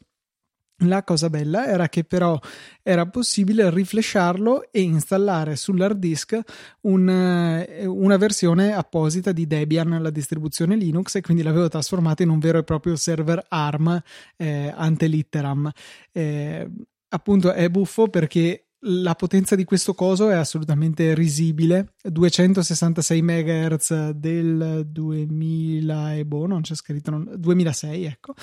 La 0.78 1.04
cosa 1.04 1.30
bella 1.30 1.68
era 1.68 1.88
che 1.88 2.04
però 2.04 2.38
era 2.82 3.06
possibile 3.06 3.70
riflesciarlo 3.70 4.72
e 4.72 4.82
installare 4.82 5.56
sull'hard 5.56 5.98
disk 5.98 6.40
un, 6.82 7.08
eh, 7.10 7.86
una 7.86 8.18
versione 8.18 8.74
apposita 8.74 9.32
di 9.32 9.46
Debian, 9.48 10.02
la 10.02 10.10
distribuzione 10.10 10.76
Linux, 10.76 11.16
e 11.16 11.22
quindi 11.22 11.44
l'avevo 11.44 11.70
trasformato 11.70 12.24
in 12.24 12.30
un 12.30 12.40
vero 12.40 12.58
e 12.58 12.64
proprio 12.64 12.96
server 12.96 13.46
ARM 13.48 14.02
eh, 14.36 14.74
ante 14.76 15.08
litteram. 15.08 15.72
Eh, 16.12 16.70
appunto 17.10 17.54
è 17.54 17.70
buffo 17.70 18.08
perché 18.08 18.66
la 18.86 19.16
potenza 19.16 19.56
di 19.56 19.64
questo 19.64 19.94
coso 19.94 20.30
è 20.30 20.34
assolutamente 20.34 21.14
risibile 21.14 21.94
266 22.02 23.22
MHz 23.22 24.10
del 24.10 24.84
2000 24.86 26.16
e 26.16 26.26
boh 26.26 26.48
non 26.48 26.62
c'è 26.62 26.76
scritto 26.76 27.12
non, 27.12 27.34
2006 27.38 28.04
ecco 28.04 28.34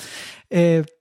e, 0.49 1.00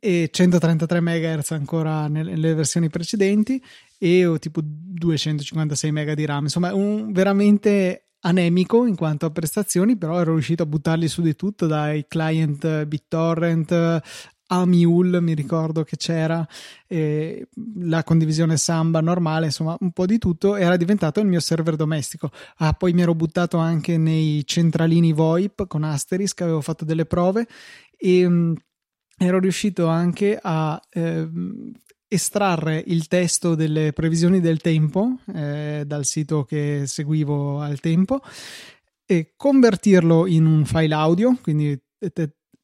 e 0.00 0.28
133 0.32 1.00
MHz 1.00 1.50
ancora 1.52 2.08
nelle 2.08 2.54
versioni 2.54 2.88
precedenti 2.88 3.62
e 3.98 4.36
tipo 4.40 4.60
256 4.62 5.92
MB 5.92 6.12
di 6.12 6.24
RAM 6.24 6.44
insomma 6.44 6.74
un 6.74 7.12
veramente 7.12 8.06
anemico 8.20 8.86
in 8.86 8.96
quanto 8.96 9.26
a 9.26 9.30
prestazioni, 9.30 9.96
però 9.96 10.20
ero 10.20 10.32
riuscito 10.32 10.64
a 10.64 10.66
buttarli 10.66 11.06
su 11.06 11.22
di 11.22 11.36
tutto, 11.36 11.66
dai 11.66 12.06
client 12.08 12.84
BitTorrent 12.84 14.02
Amiul, 14.48 15.18
mi 15.22 15.34
ricordo 15.34 15.82
che 15.82 15.96
c'era, 15.96 16.46
eh, 16.86 17.48
la 17.80 18.04
condivisione 18.04 18.56
Samba 18.56 19.00
normale, 19.00 19.46
insomma 19.46 19.76
un 19.80 19.90
po' 19.90 20.06
di 20.06 20.18
tutto, 20.18 20.54
era 20.54 20.76
diventato 20.76 21.18
il 21.20 21.26
mio 21.26 21.40
server 21.40 21.74
domestico. 21.74 22.30
Ah, 22.58 22.72
poi 22.72 22.92
mi 22.92 23.02
ero 23.02 23.14
buttato 23.14 23.56
anche 23.58 23.96
nei 23.98 24.44
centralini 24.46 25.12
VoIP 25.12 25.66
con 25.66 25.82
Asterisk, 25.82 26.42
avevo 26.42 26.60
fatto 26.60 26.84
delle 26.84 27.06
prove 27.06 27.46
e 27.96 28.28
mh, 28.28 28.32
mm, 28.32 28.54
ero 29.18 29.38
riuscito 29.38 29.86
anche 29.86 30.38
a 30.40 30.80
eh, 30.90 31.28
estrarre 32.08 32.82
il 32.86 33.08
testo 33.08 33.54
delle 33.54 33.92
previsioni 33.92 34.40
del 34.40 34.60
tempo 34.60 35.18
eh, 35.34 35.84
dal 35.86 36.04
sito 36.04 36.44
che 36.44 36.82
seguivo 36.86 37.60
al 37.60 37.80
tempo 37.80 38.20
e 39.04 39.32
convertirlo 39.36 40.26
in 40.26 40.46
un 40.46 40.64
file 40.64 40.94
audio, 40.94 41.36
quindi 41.42 41.78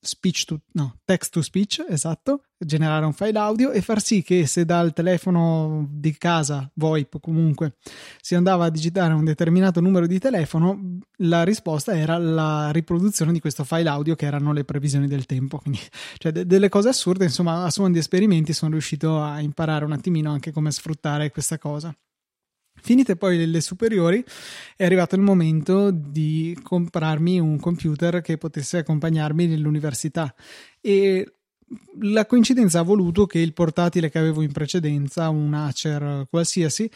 speech 0.04 0.44
to, 0.44 0.60
no, 0.72 0.98
text 1.04 1.32
to 1.32 1.42
speech, 1.42 1.84
esatto, 1.88 2.42
generare 2.58 3.06
un 3.06 3.12
file 3.12 3.38
audio 3.38 3.70
e 3.70 3.80
far 3.80 4.02
sì 4.02 4.22
che 4.22 4.46
se 4.46 4.64
dal 4.64 4.92
telefono 4.92 5.86
di 5.90 6.16
casa, 6.18 6.68
VoIP 6.74 7.20
comunque, 7.20 7.76
si 8.20 8.34
andava 8.34 8.64
a 8.64 8.70
digitare 8.70 9.14
un 9.14 9.24
determinato 9.24 9.80
numero 9.80 10.08
di 10.08 10.18
telefono, 10.18 10.98
la 11.18 11.44
risposta 11.44 11.96
era 11.96 12.18
la 12.18 12.70
riproduzione 12.72 13.32
di 13.32 13.38
questo 13.38 13.62
file 13.62 13.88
audio 13.88 14.16
che 14.16 14.26
erano 14.26 14.52
le 14.52 14.64
previsioni 14.64 15.06
del 15.06 15.24
tempo. 15.24 15.58
Quindi, 15.58 15.80
cioè, 16.18 16.32
de- 16.32 16.46
delle 16.46 16.68
cose 16.68 16.88
assurde, 16.88 17.24
insomma, 17.24 17.64
a 17.64 17.70
suon 17.70 17.92
di 17.92 17.98
esperimenti 17.98 18.52
sono 18.52 18.72
riuscito 18.72 19.22
a 19.22 19.40
imparare 19.40 19.84
un 19.84 19.92
attimino 19.92 20.32
anche 20.32 20.50
come 20.50 20.72
sfruttare 20.72 21.30
questa 21.30 21.58
cosa. 21.58 21.94
Finite 22.82 23.16
poi 23.16 23.46
le 23.46 23.60
superiori, 23.60 24.24
è 24.76 24.84
arrivato 24.84 25.14
il 25.14 25.22
momento 25.22 25.90
di 25.90 26.58
comprarmi 26.62 27.38
un 27.38 27.58
computer 27.58 28.20
che 28.20 28.38
potesse 28.38 28.78
accompagnarmi 28.78 29.46
nell'università. 29.46 30.34
E 30.80 31.34
la 32.00 32.26
coincidenza 32.26 32.80
ha 32.80 32.82
voluto 32.82 33.26
che 33.26 33.38
il 33.38 33.52
portatile 33.52 34.10
che 34.10 34.18
avevo 34.18 34.42
in 34.42 34.52
precedenza, 34.52 35.28
un 35.28 35.54
Acer 35.54 36.26
qualsiasi, 36.28 36.90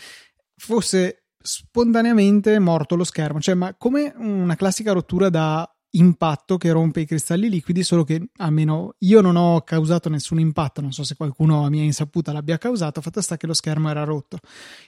fosse 0.57 1.23
spontaneamente 1.41 2.59
morto 2.59 2.97
lo 2.97 3.05
schermo, 3.05 3.41
cioè 3.41 3.55
ma 3.55 3.75
come 3.75 4.13
una 4.17 4.57
classica 4.57 4.93
rottura 4.93 5.29
da 5.29 5.71
impatto 5.91 6.57
che 6.59 6.71
rompe 6.71 7.01
i 7.01 7.07
cristalli 7.07 7.49
liquidi, 7.49 7.83
solo 7.83 8.05
che 8.05 8.29
almeno 8.37 8.95
io 8.99 9.21
non 9.21 9.37
ho 9.37 9.61
causato 9.63 10.09
nessun 10.09 10.41
impatto, 10.41 10.81
non 10.81 10.93
so 10.93 11.05
se 11.05 11.17
qualcuno 11.17 11.65
a 11.65 11.71
mia 11.71 11.83
insaputa 11.83 12.33
l'abbia 12.33 12.59
causato, 12.59 13.01
fatto 13.01 13.21
sta 13.21 13.37
che 13.37 13.47
lo 13.47 13.55
schermo 13.55 13.89
era 13.89 14.05
rotto. 14.05 14.39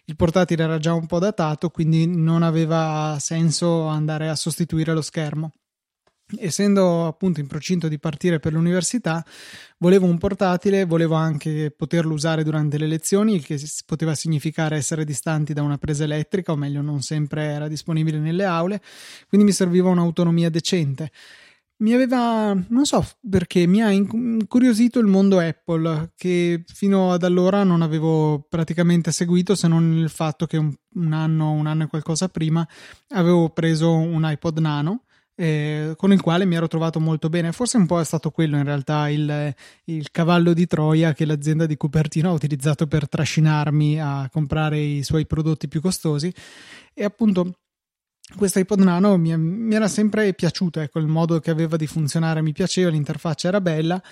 Il 0.05 0.17
portatile 0.17 0.65
era 0.65 0.79
già 0.79 0.93
un 0.93 1.07
po' 1.07 1.19
datato, 1.19 1.71
quindi 1.71 2.07
non 2.07 2.43
aveva 2.43 3.17
senso 3.21 3.87
andare 3.87 4.29
a 4.29 4.35
sostituire 4.35 4.93
lo 4.93 5.03
schermo 5.03 5.53
essendo 6.37 7.07
appunto 7.07 7.41
in 7.41 7.47
procinto 7.47 7.89
di 7.89 7.99
partire 7.99 8.39
per 8.39 8.53
l'università, 8.53 9.25
volevo 9.79 10.07
un 10.07 10.19
portatile, 10.19 10.85
volevo 10.85 11.15
anche 11.15 11.73
poterlo 11.75 12.13
usare 12.13 12.45
durante 12.45 12.77
le 12.79 12.87
lezioni, 12.87 13.35
il 13.35 13.45
che 13.45 13.61
poteva 13.87 14.15
significare 14.15 14.77
essere 14.77 15.05
distanti 15.05 15.53
da 15.53 15.63
una 15.63 15.79
presa 15.79 16.05
elettrica, 16.05 16.53
o 16.53 16.57
meglio, 16.57 16.83
non 16.83 17.01
sempre 17.01 17.45
era 17.45 17.69
disponibile 17.69 18.19
nelle 18.19 18.45
aule, 18.45 18.83
quindi 19.29 19.47
mi 19.47 19.53
serviva 19.53 19.89
un'autonomia 19.89 20.51
decente. 20.51 21.11
Mi 21.81 21.93
aveva, 21.93 22.53
non 22.71 22.85
so 22.85 23.07
perché, 23.31 23.65
mi 23.67 23.81
ha 23.81 23.91
incuriosito 23.91 24.99
il 24.99 25.07
mondo 25.07 25.39
Apple, 25.39 26.11
che 26.17 26.65
fino 26.67 27.13
ad 27.13 27.23
allora 27.23 27.63
non 27.63 27.83
avevo 27.83 28.45
praticamente 28.49 29.13
seguito, 29.13 29.55
se 29.55 29.69
non 29.69 29.97
il 29.97 30.09
fatto 30.11 30.47
che 30.47 30.57
un, 30.57 31.13
anno, 31.13 31.53
un 31.53 31.67
anno 31.69 31.85
e 31.85 31.87
qualcosa 31.87 32.29
prima, 32.29 32.67
avevo 33.11 33.51
preso 33.51 33.93
un 33.95 34.29
iPod 34.29 34.59
Nano 34.59 35.05
eh, 35.41 35.95
con 35.97 36.13
il 36.13 36.21
quale 36.21 36.45
mi 36.45 36.57
ero 36.57 36.67
trovato 36.67 36.99
molto 36.99 37.29
bene. 37.29 37.53
Forse 37.53 37.77
un 37.77 37.87
po' 37.87 38.01
è 38.01 38.05
stato 38.05 38.31
quello 38.31 38.57
in 38.57 38.65
realtà 38.65 39.09
il, 39.09 39.55
il, 39.85 40.11
cavallo 40.11 40.53
di 40.53 40.67
Troia 40.67 41.13
che 41.13 41.25
l'azienda 41.25 41.65
di 41.65 41.77
Cupertino 41.77 42.29
ha 42.29 42.33
utilizzato 42.33 42.89
per 42.89 43.09
trascinarmi 43.09 44.01
a 44.01 44.29
comprare 44.33 44.81
i 44.81 45.05
suoi 45.05 45.27
prodotti 45.27 45.69
più 45.69 45.81
costosi. 45.81 46.33
E 46.93 47.05
appunto 47.05 47.59
questo 48.37 48.59
iPod 48.59 48.81
Nano 48.81 49.17
mi, 49.17 49.37
mi 49.37 49.75
era 49.75 49.89
sempre 49.89 50.33
piaciuto, 50.35 50.81
ecco, 50.81 50.99
il 50.99 51.07
modo 51.07 51.41
che 51.41 51.51
aveva 51.51 51.77
di 51.77 51.87
funzionare 51.87 52.43
mi 52.43 52.53
piaceva, 52.53 52.91
l'interfaccia 52.91 53.49
era 53.49 53.61
bella 53.61 54.03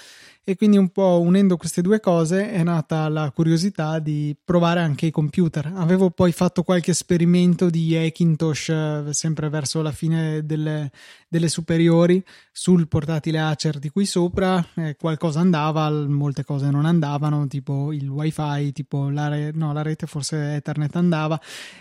e 0.49 0.55
quindi 0.55 0.77
un 0.77 0.91
po' 0.91 1.21
unendo 1.21 1.57
queste 1.57 1.83
due 1.83 1.99
cose 1.99 2.53
è 2.53 2.63
nata 2.63 3.09
la 3.09 3.33
curiosità 3.33 3.99
di 3.99 4.35
provare 4.45 4.79
anche 4.79 5.07
i 5.07 5.11
computer. 5.11 5.73
Avevo 5.75 6.11
poi 6.11 6.31
fatto 6.31 6.63
qualche 6.63 6.93
esperimento 6.93 7.69
di 7.69 7.97
Hackintosh 7.97 8.69
eh, 8.69 9.05
sempre 9.11 9.49
verso 9.49 9.83
la 9.83 9.91
fine 9.91 10.47
delle, 10.47 10.93
delle 11.27 11.49
superiori 11.49 12.25
sul 12.53 12.87
portatile 12.87 13.41
Acer 13.41 13.81
di 13.81 13.89
qui 13.89 14.07
sopra, 14.07 14.65
eh, 14.77 14.95
qualcosa 14.95 15.41
andava, 15.41 15.91
molte 15.91 16.45
cose 16.45 16.71
non 16.71 16.87
andavano, 16.87 17.49
tipo 17.49 17.93
il 17.93 18.09
wifi, 18.09 18.71
tipo 18.71 19.11
la, 19.11 19.27
re- 19.27 19.51
no, 19.53 19.73
la 19.73 19.83
rete 19.83 20.07
forse 20.07 20.55
Ethernet 20.55 20.95
andava, 20.95 21.41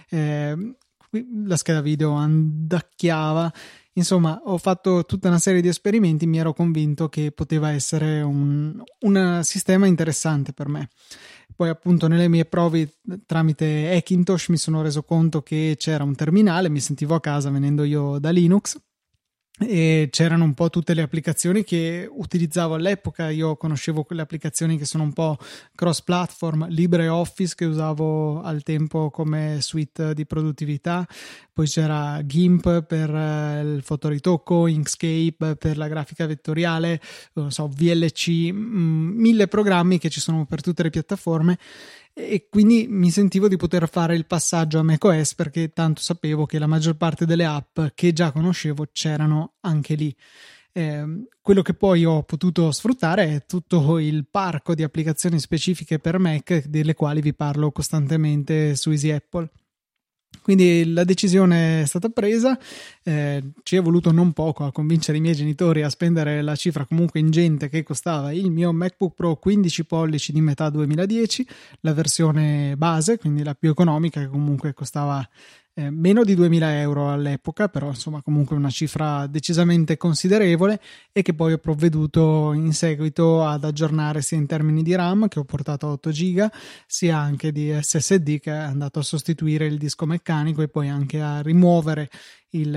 eh, 0.10 0.76
la 1.46 1.56
scheda 1.56 1.82
video 1.82 2.12
andacchiava 2.14 3.52
Insomma, 3.98 4.42
ho 4.44 4.58
fatto 4.58 5.06
tutta 5.06 5.30
una 5.30 5.40
serie 5.40 5.62
di 5.62 5.70
esperimenti, 5.70 6.28
mi 6.28 6.38
ero 6.38 6.54
convinto 6.54 7.08
che 7.08 7.32
poteva 7.32 7.72
essere 7.72 8.22
un, 8.22 8.82
un 9.02 9.40
sistema 9.44 9.88
interessante 9.88 10.52
per 10.52 10.68
me. 10.68 10.90
Poi, 11.56 11.70
appunto, 11.70 12.08
nelle 12.08 12.28
mie 12.28 12.44
prove 12.44 12.98
tramite 13.26 13.96
Hackintosh 13.96 14.50
mi 14.50 14.58
sono 14.58 14.82
reso 14.82 15.04
conto 15.04 15.42
che 15.42 15.76
c'era 15.78 16.04
un 16.04 16.14
terminale, 16.14 16.68
mi 16.68 16.82
sentivo 16.82 17.16
a 17.16 17.22
casa 17.22 17.50
venendo 17.50 17.84
io 17.84 18.20
da 18.20 18.32
Linux 18.32 18.78
e 19.58 20.10
c'erano 20.12 20.44
un 20.44 20.54
po' 20.54 20.70
tutte 20.70 20.94
le 20.94 21.02
applicazioni 21.02 21.64
che 21.64 22.08
utilizzavo 22.10 22.74
all'epoca. 22.74 23.30
Io 23.30 23.56
conoscevo 23.56 24.04
quelle 24.04 24.22
applicazioni 24.22 24.78
che 24.78 24.86
sono 24.86 25.04
un 25.04 25.14
po' 25.14 25.38
cross 25.74 26.02
platform, 26.02 26.68
LibreOffice 26.70 27.56
che 27.56 27.66
usavo 27.66 28.42
al 28.42 28.64
tempo 28.64 29.10
come 29.10 29.60
suite 29.62 30.14
di 30.14 30.26
produttività, 30.26 31.08
poi 31.54 31.68
c'era 31.68 32.20
GIMP 32.26 32.84
per 32.84 33.10
eh, 33.10 33.62
il 33.62 33.82
fotoritocco, 33.82 34.68
Inkscape 34.68 35.56
per 35.56 35.78
la 35.78 35.88
grafica 35.88 36.26
vettoriale, 36.26 37.00
so, 37.48 37.70
VLC, 37.74 38.52
mm, 38.52 39.18
mille 39.18 39.48
programmi 39.48 40.00
che 40.00 40.10
ci 40.10 40.20
sono 40.20 40.46
per 40.46 40.62
tutte 40.62 40.84
le 40.84 40.90
piattaforme 40.90 41.58
e 42.18 42.48
quindi 42.50 42.88
mi 42.88 43.12
sentivo 43.12 43.50
di 43.50 43.58
poter 43.58 43.90
fare 43.90 44.16
il 44.16 44.26
passaggio 44.26 44.80
a 44.80 44.84
macOS 44.84 45.36
perché 45.36 45.74
tanto 45.74 46.00
sapevo 46.00 46.46
che 46.46 46.60
la 46.60 46.66
maggior 46.66 46.96
parte 46.96 47.26
delle 47.26 47.44
app 47.44 47.78
che 47.94 48.14
già 48.14 48.32
conoscevo 48.32 48.88
c'erano 48.94 49.56
anche 49.60 49.96
lì. 49.96 50.16
Eh, 50.72 51.26
quello 51.42 51.62
che 51.62 51.74
poi 51.74 52.06
ho 52.06 52.24
potuto 52.24 52.72
sfruttare 52.72 53.36
è 53.36 53.46
tutto 53.46 54.00
il 54.00 54.26
parco 54.32 54.74
di 54.76 54.84
applicazioni 54.84 55.40
specifiche 55.40 56.00
per 56.00 56.18
Mac, 56.18 56.68
delle 56.68 56.94
quali 56.94 57.20
vi 57.20 57.34
parlo 57.34 57.74
costantemente 57.74 58.78
su 58.78 58.92
Easy 58.92 59.12
Apple. 59.12 59.50
Quindi 60.46 60.94
la 60.94 61.04
decisione 61.04 61.82
è 61.82 61.86
stata 61.88 62.10
presa, 62.10 62.56
eh, 63.02 63.42
ci 63.64 63.78
è 63.78 63.82
voluto 63.82 64.12
non 64.12 64.32
poco 64.32 64.64
a 64.64 64.72
convincere 64.72 65.18
i 65.18 65.20
miei 65.20 65.34
genitori 65.34 65.82
a 65.82 65.90
spendere 65.90 66.44
la 66.44 66.56
cifra 66.56 66.86
comunque 66.86 67.20
ingente 67.20 67.68
che 67.68 67.82
costava 67.82 68.32
il 68.32 68.52
mio 68.52 68.72
MacBook 68.72 69.16
Pro 69.16 69.38
15 69.38 69.86
pollici 69.86 70.32
di 70.32 70.42
metà 70.42 70.70
2010, 70.70 71.48
la 71.80 71.94
versione 71.94 72.76
base, 72.78 73.18
quindi 73.18 73.42
la 73.42 73.56
più 73.56 73.72
economica 73.72 74.20
che 74.20 74.28
comunque 74.28 74.76
costava 74.76 75.28
eh, 75.78 75.90
meno 75.90 76.24
di 76.24 76.36
2000 76.36 76.80
euro 76.80 77.12
all'epoca, 77.12 77.68
però 77.68 77.88
insomma 77.88 78.22
comunque 78.22 78.56
una 78.56 78.70
cifra 78.70 79.28
decisamente 79.28 79.98
considerevole 79.98 80.80
e 81.12 81.22
che 81.22 81.34
poi 81.34 81.54
ho 81.54 81.58
provveduto 81.58 82.54
in 82.54 82.72
seguito 82.72 83.44
ad 83.46 83.66
aggiornare 83.66 84.22
sia 84.22 84.38
in 84.38 84.46
termini 84.46 84.84
di 84.84 84.96
RAM 84.96 85.28
che 85.28 85.40
ho 85.40 85.44
portato 85.44 85.88
a 85.88 85.92
8 85.92 86.10
GB, 86.10 86.48
sia 86.88 87.18
anche 87.18 87.52
di 87.52 87.78
SSD 87.78 88.40
che 88.40 88.52
è 88.52 88.56
andato 88.56 89.00
a 89.00 89.04
sostituire 89.04 89.66
il 89.66 89.78
disco 89.78 90.06
meccanico 90.06 90.62
e 90.62 90.70
poi 90.70 90.88
anche 90.88 91.20
a 91.22 91.42
rimuovere 91.42 92.10
il 92.60 92.72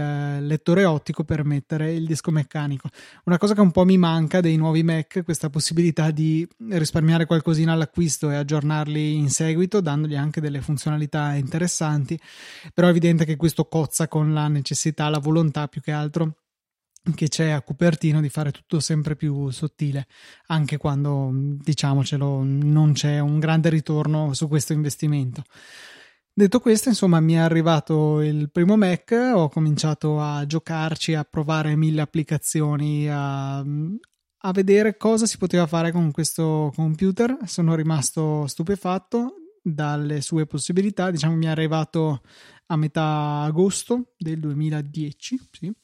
lettore 0.46 0.84
ottico 0.84 1.24
per 1.24 1.44
mettere 1.44 1.92
il 1.92 2.06
disco 2.06 2.30
meccanico. 2.30 2.88
Una 3.24 3.38
cosa 3.38 3.54
che 3.54 3.60
un 3.60 3.70
po' 3.70 3.84
mi 3.84 3.96
manca 3.98 4.40
dei 4.40 4.56
nuovi 4.56 4.82
Mac, 4.82 5.22
questa 5.24 5.50
possibilità 5.50 6.10
di 6.10 6.46
risparmiare 6.70 7.26
qualcosina 7.26 7.72
all'acquisto 7.72 8.30
e 8.30 8.36
aggiornarli 8.36 9.14
in 9.14 9.30
seguito, 9.30 9.80
dandogli 9.80 10.16
anche 10.16 10.40
delle 10.40 10.60
funzionalità 10.60 11.34
interessanti, 11.34 12.18
però 12.72 12.86
è 12.86 12.90
evidente 12.90 13.24
che 13.24 13.36
questo 13.36 13.66
cozza 13.66 14.08
con 14.08 14.32
la 14.32 14.48
necessità, 14.48 15.08
la 15.08 15.18
volontà 15.18 15.68
più 15.68 15.80
che 15.80 15.92
altro 15.92 16.34
che 17.14 17.28
c'è 17.28 17.50
a 17.50 17.62
Cupertino 17.62 18.20
di 18.20 18.28
fare 18.28 18.50
tutto 18.50 18.80
sempre 18.80 19.16
più 19.16 19.48
sottile, 19.50 20.06
anche 20.48 20.76
quando, 20.76 21.30
diciamocelo, 21.32 22.42
non 22.42 22.92
c'è 22.92 23.18
un 23.18 23.38
grande 23.38 23.70
ritorno 23.70 24.34
su 24.34 24.48
questo 24.48 24.72
investimento. 24.72 25.44
Detto 26.38 26.60
questo, 26.60 26.88
insomma, 26.88 27.18
mi 27.18 27.32
è 27.32 27.38
arrivato 27.38 28.20
il 28.20 28.48
primo 28.52 28.76
Mac, 28.76 29.10
ho 29.10 29.48
cominciato 29.48 30.20
a 30.20 30.46
giocarci, 30.46 31.14
a 31.14 31.24
provare 31.24 31.74
mille 31.74 32.00
applicazioni, 32.00 33.08
a, 33.10 33.58
a 33.58 34.52
vedere 34.52 34.96
cosa 34.96 35.26
si 35.26 35.36
poteva 35.36 35.66
fare 35.66 35.90
con 35.90 36.12
questo 36.12 36.70
computer. 36.76 37.38
Sono 37.46 37.74
rimasto 37.74 38.46
stupefatto 38.46 39.34
dalle 39.60 40.20
sue 40.20 40.46
possibilità. 40.46 41.10
Diciamo, 41.10 41.34
mi 41.34 41.46
è 41.46 41.48
arrivato 41.48 42.20
a 42.66 42.76
metà 42.76 43.40
agosto 43.40 44.12
del 44.16 44.38
2010, 44.38 45.48
sì 45.50 45.74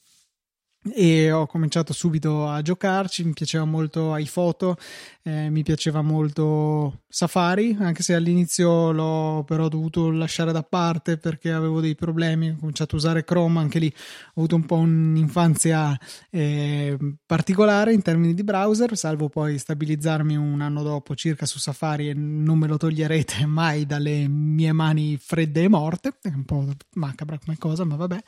e 0.93 1.31
ho 1.31 1.47
cominciato 1.47 1.93
subito 1.93 2.47
a 2.47 2.61
giocarci, 2.61 3.23
mi 3.23 3.33
piaceva 3.33 3.65
molto 3.65 4.15
iPhoto, 4.15 4.77
eh, 5.23 5.49
mi 5.49 5.63
piaceva 5.63 6.01
molto 6.01 7.01
Safari, 7.07 7.75
anche 7.79 8.03
se 8.03 8.13
all'inizio 8.13 8.91
l'ho 8.91 9.43
però 9.47 9.67
dovuto 9.67 10.11
lasciare 10.11 10.51
da 10.51 10.61
parte 10.61 11.17
perché 11.17 11.51
avevo 11.51 11.81
dei 11.81 11.95
problemi, 11.95 12.49
ho 12.49 12.57
cominciato 12.59 12.95
a 12.95 12.97
usare 12.99 13.23
Chrome, 13.23 13.59
anche 13.59 13.79
lì 13.79 13.91
ho 13.95 14.31
avuto 14.35 14.55
un 14.55 14.65
po' 14.65 14.75
un'infanzia 14.75 15.97
eh, 16.29 16.97
particolare 17.25 17.93
in 17.93 18.03
termini 18.03 18.35
di 18.35 18.43
browser, 18.43 18.95
salvo 18.95 19.29
poi 19.29 19.57
stabilizzarmi 19.57 20.35
un 20.35 20.61
anno 20.61 20.83
dopo 20.83 21.15
circa 21.15 21.47
su 21.47 21.57
Safari 21.57 22.09
e 22.09 22.13
non 22.13 22.59
me 22.59 22.67
lo 22.67 22.77
toglierete 22.77 23.45
mai 23.47 23.85
dalle 23.87 24.27
mie 24.27 24.71
mani 24.71 25.17
fredde 25.19 25.63
e 25.63 25.67
morte, 25.67 26.13
è 26.21 26.27
un 26.27 26.45
po' 26.45 26.67
macabra 26.93 27.39
come 27.43 27.57
cosa, 27.57 27.83
ma 27.85 27.95
vabbè. 27.95 28.21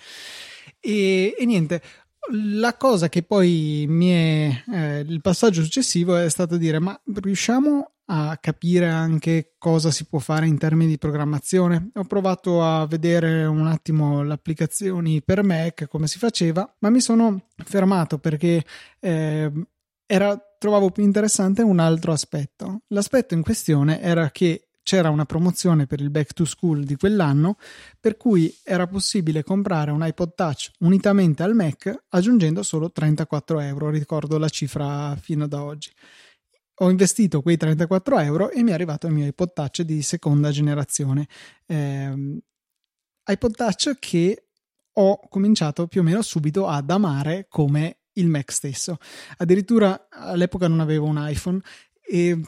E, 0.80 1.36
e 1.38 1.46
niente, 1.46 1.82
la 2.31 2.75
cosa 2.75 3.10
che 3.10 3.24
poi 3.24 3.86
mi 3.88 4.10
è 4.10 4.63
eh, 4.72 5.00
il 5.00 5.22
passaggio 5.22 5.63
successivo 5.63 6.15
è 6.15 6.29
stato 6.29 6.57
dire 6.57 6.79
ma 6.79 7.00
riusciamo 7.22 7.91
a 8.10 8.38
capire 8.38 8.88
anche 8.88 9.55
cosa 9.57 9.91
si 9.91 10.05
può 10.05 10.19
fare 10.19 10.48
in 10.48 10.57
termini 10.57 10.91
di 10.91 10.98
programmazione? 10.98 11.91
Ho 11.96 12.05
provato 12.05 12.63
a 12.63 12.86
vedere 12.88 13.46
un 13.46 13.67
attimo 13.67 14.24
le 14.24 14.34
applicazioni 14.34 15.22
per 15.22 15.43
Mac 15.43 15.88
come 15.88 16.07
si 16.07 16.17
faceva 16.17 16.74
ma 16.79 16.89
mi 16.89 17.01
sono 17.01 17.48
fermato 17.65 18.17
perché 18.17 18.63
eh, 19.00 19.51
era, 20.05 20.41
trovavo 20.57 20.89
più 20.89 21.03
interessante 21.03 21.62
un 21.62 21.79
altro 21.79 22.13
aspetto. 22.13 22.81
L'aspetto 22.88 23.34
in 23.34 23.41
questione 23.41 24.01
era 24.01 24.31
che 24.31 24.67
c'era 24.88 25.10
una 25.10 25.25
promozione 25.25 25.86
per 25.86 26.00
il 26.00 26.10
back 26.10 26.32
to 26.32 26.46
school 26.46 26.86
di 26.86 26.96
quell'anno 26.96 27.58
per 28.00 28.15
cui 28.15 28.58
era 28.63 28.88
possibile 28.88 29.44
comprare 29.44 29.91
un 29.91 30.01
iPod 30.01 30.34
Touch 30.34 30.72
unitamente 30.79 31.44
al 31.44 31.56
Mac 31.56 32.06
aggiungendo 32.08 32.63
solo 32.63 32.89
34 32.89 33.60
euro, 33.60 33.89
ricordo 33.89 34.38
la 34.38 34.48
cifra 34.48 35.13
fino 35.17 35.44
ad 35.44 35.51
oggi. 35.51 35.91
Ho 36.75 36.89
investito 36.89 37.41
quei 37.41 37.58
34 37.58 38.20
euro 38.20 38.50
e 38.50 38.63
mi 38.63 38.72
è 38.72 38.75
arrivato 38.75 39.08
il 39.08 39.13
mio 39.13 39.25
iPod 39.25 39.51
Touch 39.51 39.82
di 39.82 40.01
seconda 40.01 40.51
generazione. 40.51 41.27
Eh, 41.65 42.41
iPod 43.25 43.56
Touch 43.58 43.94
che 44.00 44.48
ho 44.94 45.20
cominciato 45.27 45.88
più 45.88 46.00
o 46.00 46.03
meno 46.06 46.22
subito 46.22 46.65
ad 46.65 46.89
amare 46.89 47.48
come 47.50 48.03
il 48.13 48.29
Mac 48.29 48.53
stesso. 48.53 49.00
Addirittura 49.36 50.08
all'epoca 50.10 50.70
non 50.70 50.79
avevo 50.79 51.08
un 51.08 51.17
iPhone 51.20 51.60
e 52.10 52.39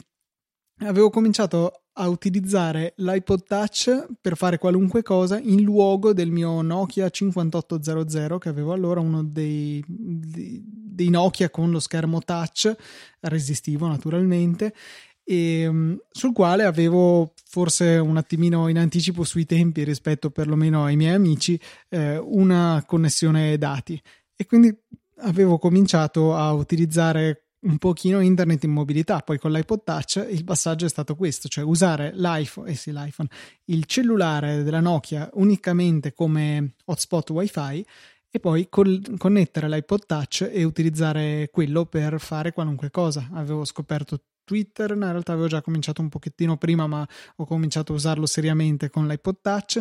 avevo 0.78 1.10
cominciato 1.10 1.80
a 2.00 2.08
utilizzare 2.08 2.94
l'iPod 2.96 3.44
Touch 3.46 4.06
per 4.20 4.36
fare 4.36 4.56
qualunque 4.56 5.02
cosa 5.02 5.38
in 5.38 5.62
luogo 5.62 6.14
del 6.14 6.30
mio 6.30 6.62
Nokia 6.62 7.10
5800 7.10 8.38
che 8.38 8.48
avevo 8.48 8.72
allora 8.72 9.00
uno 9.00 9.22
dei, 9.22 9.84
dei, 9.86 11.10
Nokia 11.10 11.50
con 11.50 11.70
lo 11.70 11.78
schermo 11.78 12.20
touch 12.20 12.74
resistivo 13.20 13.86
naturalmente 13.86 14.74
e 15.22 15.70
mm, 15.70 15.96
sul 16.10 16.32
quale 16.32 16.64
avevo 16.64 17.34
forse 17.44 17.98
un 17.98 18.16
attimino 18.16 18.68
in 18.68 18.78
anticipo 18.78 19.22
sui 19.22 19.44
tempi 19.44 19.84
rispetto 19.84 20.30
perlomeno 20.30 20.84
ai 20.84 20.96
miei 20.96 21.14
amici 21.14 21.60
eh, 21.90 22.16
una 22.16 22.82
connessione 22.86 23.58
dati. 23.58 24.00
E 24.34 24.46
quindi 24.46 24.74
avevo 25.18 25.58
cominciato 25.58 26.34
a 26.34 26.52
utilizzare 26.52 27.49
un 27.60 27.78
pochino 27.78 28.20
internet 28.20 28.64
in 28.64 28.70
mobilità. 28.70 29.20
Poi 29.20 29.38
con 29.38 29.52
l'iPod 29.52 29.82
Touch 29.84 30.26
il 30.30 30.44
passaggio 30.44 30.86
è 30.86 30.88
stato 30.88 31.14
questo, 31.16 31.48
cioè 31.48 31.64
usare 31.64 32.12
l'iPhone, 32.14 32.70
eh 32.70 32.74
sì, 32.74 32.92
l'iPhone, 32.92 33.28
il 33.66 33.84
cellulare 33.84 34.62
della 34.62 34.80
Nokia 34.80 35.28
unicamente 35.34 36.12
come 36.12 36.74
hotspot 36.84 37.30
WiFi 37.30 37.86
e 38.30 38.38
poi 38.38 38.68
col- 38.68 39.16
connettere 39.18 39.68
l'iPod 39.68 40.06
Touch 40.06 40.48
e 40.50 40.64
utilizzare 40.64 41.48
quello 41.52 41.86
per 41.86 42.20
fare 42.20 42.52
qualunque 42.52 42.90
cosa. 42.90 43.28
Avevo 43.32 43.64
scoperto 43.64 44.22
Twitter, 44.44 44.92
in 44.92 45.00
realtà 45.00 45.32
avevo 45.32 45.48
già 45.48 45.62
cominciato 45.62 46.00
un 46.00 46.08
pochettino 46.08 46.56
prima, 46.56 46.86
ma 46.86 47.06
ho 47.36 47.44
cominciato 47.44 47.92
a 47.92 47.96
usarlo 47.96 48.26
seriamente 48.26 48.90
con 48.90 49.06
l'iPod 49.06 49.40
Touch, 49.40 49.80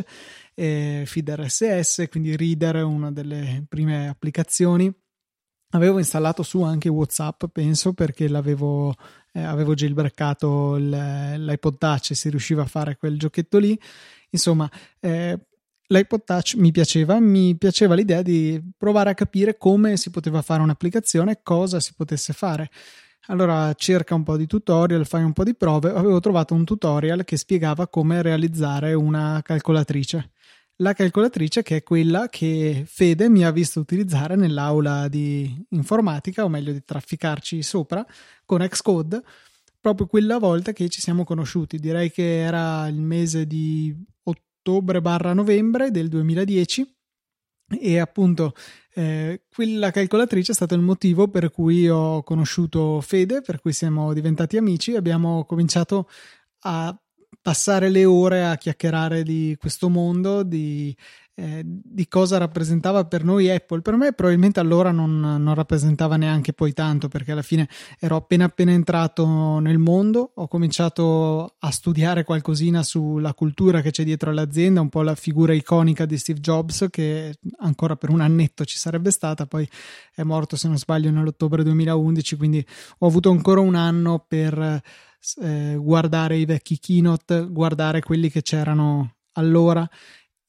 eh, 0.54 1.04
Feed 1.06 1.30
RSS, 1.30 2.08
quindi 2.10 2.36
Reader, 2.36 2.84
una 2.84 3.12
delle 3.12 3.66
prime 3.68 4.10
applicazioni 4.10 4.94
Avevo 5.72 6.00
installato 6.00 6.42
su 6.44 6.62
anche 6.64 6.90
WhatsApp, 6.90 7.46
penso, 7.52 7.94
perché 7.94 8.28
l'avevo 8.28 8.96
eh, 9.34 9.42
avevo 9.42 9.74
jailbreakato 9.74 10.76
l'iPod 10.76 11.78
Touch 11.78 12.12
e 12.12 12.16
si 12.16 12.30
riusciva 12.30 12.64
a 12.64 12.66
fare 12.66 12.98
quel 12.98 13.18
giochetto 13.18 13.58
lì. 13.58 13.80
Insomma, 14.32 14.70
eh, 15.00 15.40
l'iPod 15.88 16.24
Touch 16.24 16.56
mi 16.56 16.72
piaceva, 16.72 17.20
mi 17.20 17.56
piaceva 17.58 17.96
l'idea 17.96 18.22
di 18.22 18.62
provare 18.78 19.12
a 19.12 19.14
capire 19.14 19.58
come 19.58 19.98
si 19.98 20.10
poteva 20.10 20.42
fare 20.42 20.62
un'applicazione, 20.62 21.42
cosa 21.44 21.80
si 21.80 21.94
potesse 21.96 22.34
fare. 22.34 22.70
Allora 23.28 23.74
cerca 23.76 24.16
un 24.16 24.24
po' 24.24 24.38
di 24.38 24.48
tutorial, 24.48 25.06
fai 25.06 25.24
un 25.24 25.34
po' 25.34 25.44
di 25.44 25.54
prove. 25.54 25.92
Avevo 25.92 26.20
trovato 26.20 26.56
un 26.56 26.66
tutorial 26.66 27.24
che 27.24 27.38
spiegava 27.38 27.88
come 27.88 28.24
realizzare 28.24 28.94
una 28.94 29.42
calcolatrice 29.44 30.32
la 30.82 30.94
calcolatrice 30.94 31.62
che 31.62 31.78
è 31.78 31.84
quella 31.84 32.30
che 32.30 32.84
Fede 32.86 33.30
mi 33.30 33.44
ha 33.44 33.52
visto 33.52 33.80
utilizzare 33.80 34.36
nell'aula 34.36 35.08
di 35.08 35.66
informatica, 35.70 36.44
o 36.44 36.50
meglio 36.50 36.72
di 36.72 36.84
trafficarci 36.84 37.62
sopra, 37.62 38.06
con 38.46 38.66
Xcode, 38.66 39.22
proprio 39.80 40.08
quella 40.08 40.38
volta 40.38 40.72
che 40.72 40.88
ci 40.90 41.02
siamo 41.02 41.24
conosciuti. 41.24 41.80
Direi 41.80 42.12
che 42.12 42.40
era 42.40 42.88
il 42.88 43.02
mese 43.02 43.46
di 43.46 43.96
ottobre 44.24 45.02
barra 45.02 45.34
novembre 45.34 45.92
del 45.92 46.08
2010 46.08 46.96
e 47.82 48.00
appunto 48.00 48.54
eh, 48.94 49.44
quella 49.54 49.92
calcolatrice 49.92 50.54
è 50.54 50.56
stato 50.56 50.76
il 50.76 50.82
motivo 50.82 51.28
per 51.28 51.52
cui 51.52 51.88
ho 51.90 52.24
conosciuto 52.24 53.02
Fede, 53.02 53.42
per 53.42 53.60
cui 53.62 53.74
siamo 53.74 54.14
diventati 54.14 54.58
amici, 54.58 54.96
abbiamo 54.96 55.46
cominciato 55.46 56.10
a 56.62 56.98
passare 57.42 57.90
le 57.90 58.06
ore 58.06 58.46
a 58.46 58.58
chiacchierare 58.58 59.24
di 59.24 59.56
questo 59.60 59.90
mondo, 59.90 60.44
di, 60.44 60.96
eh, 61.40 61.62
di, 61.64 62.06
cosa 62.10 62.38
rappresentava 62.38 63.06
per 63.06 63.24
noi 63.24 63.50
Apple. 63.50 63.80
Per 63.80 63.96
me 63.96 64.12
probabilmente 64.12 64.60
allora 64.60 64.92
non, 64.92 65.20
non, 65.20 65.54
rappresentava 65.54 66.18
neanche 66.18 66.52
poi 66.52 66.74
tanto 66.74 67.08
perché 67.08 67.32
alla 67.32 67.42
fine 67.42 67.70
ero 67.98 68.18
appena 68.18 68.44
appena 68.46 68.72
entrato 68.72 69.60
nel 69.60 69.78
mondo, 69.78 70.32
ho 70.36 70.48
cominciato 70.50 71.56
a 71.58 71.72
studiare 71.72 72.26
qualcosina 72.26 72.84
sulla 72.84 73.34
cultura 73.34 73.80
che 73.82 73.92
c'è 73.92 74.04
dietro 74.04 74.32
all'azienda, 74.32 74.82
un 74.82 74.90
po' 74.90 75.02
la 75.02 75.16
figura 75.16 75.54
iconica 75.54 76.06
di 76.06 76.18
Steve 76.18 76.42
Jobs 76.42 76.88
che 76.90 77.38
ancora 77.60 77.96
per 77.96 78.10
un 78.10 78.20
annetto 78.20 78.66
ci 78.66 78.78
sarebbe 78.78 79.10
stata, 79.10 79.46
poi 79.46 79.68
è 80.14 80.24
morto 80.24 80.58
se 80.58 80.68
non 80.68 80.78
sbaglio 80.78 81.10
nell'ottobre 81.10 81.64
2011, 81.64 82.36
quindi 82.36 82.66
ho 82.98 83.08
avuto 83.08 83.30
ancora 83.30 83.62
un 83.62 83.76
anno 83.76 84.26
per 84.28 84.82
eh, 85.42 85.76
guardare 85.78 86.36
i 86.36 86.44
vecchi 86.44 86.80
keynote, 86.80 87.48
guardare 87.50 88.02
quelli 88.02 88.30
che 88.30 88.42
c'erano 88.42 89.14
allora 89.34 89.90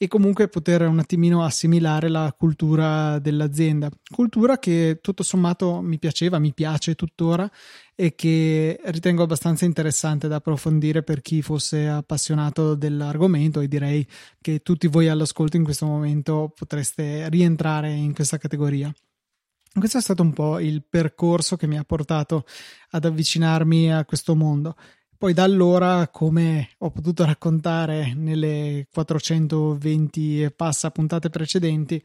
e 0.03 0.09
comunque 0.09 0.49
poter 0.49 0.81
un 0.89 0.99
attimino 0.99 1.45
assimilare 1.45 2.09
la 2.09 2.35
cultura 2.35 3.19
dell'azienda. 3.19 3.91
Cultura 4.11 4.59
che 4.59 5.01
tutto 5.03 5.23
sommato 5.23 5.83
mi 5.83 5.99
piaceva, 5.99 6.39
mi 6.39 6.55
piace 6.55 6.95
tuttora 6.95 7.47
e 7.95 8.15
che 8.15 8.81
ritengo 8.83 9.25
abbastanza 9.25 9.67
interessante 9.67 10.27
da 10.27 10.37
approfondire 10.37 11.03
per 11.03 11.21
chi 11.21 11.43
fosse 11.43 11.87
appassionato 11.87 12.75
dell'argomento 12.77 13.61
e 13.61 13.69
direi 13.69 14.07
che 14.41 14.61
tutti 14.61 14.87
voi 14.87 15.09
all'ascolto 15.11 15.59
in 15.59 15.65
questo 15.65 15.85
momento 15.85 16.51
potreste 16.57 17.29
rientrare 17.29 17.93
in 17.93 18.15
questa 18.15 18.39
categoria. 18.39 18.91
Questo 19.73 19.99
è 19.99 20.01
stato 20.01 20.23
un 20.23 20.33
po' 20.33 20.61
il 20.61 20.83
percorso 20.83 21.57
che 21.57 21.67
mi 21.67 21.77
ha 21.77 21.85
portato 21.85 22.47
ad 22.93 23.05
avvicinarmi 23.05 23.93
a 23.93 24.07
questo 24.07 24.35
mondo. 24.35 24.77
Poi 25.21 25.35
da 25.35 25.43
allora, 25.43 26.09
come 26.09 26.71
ho 26.79 26.91
potuto 26.91 27.27
raccontare 27.27 28.15
nelle 28.15 28.87
420 28.91 30.45
e 30.45 30.51
passa 30.51 30.91
puntate 30.91 31.29
precedenti, 31.29 32.03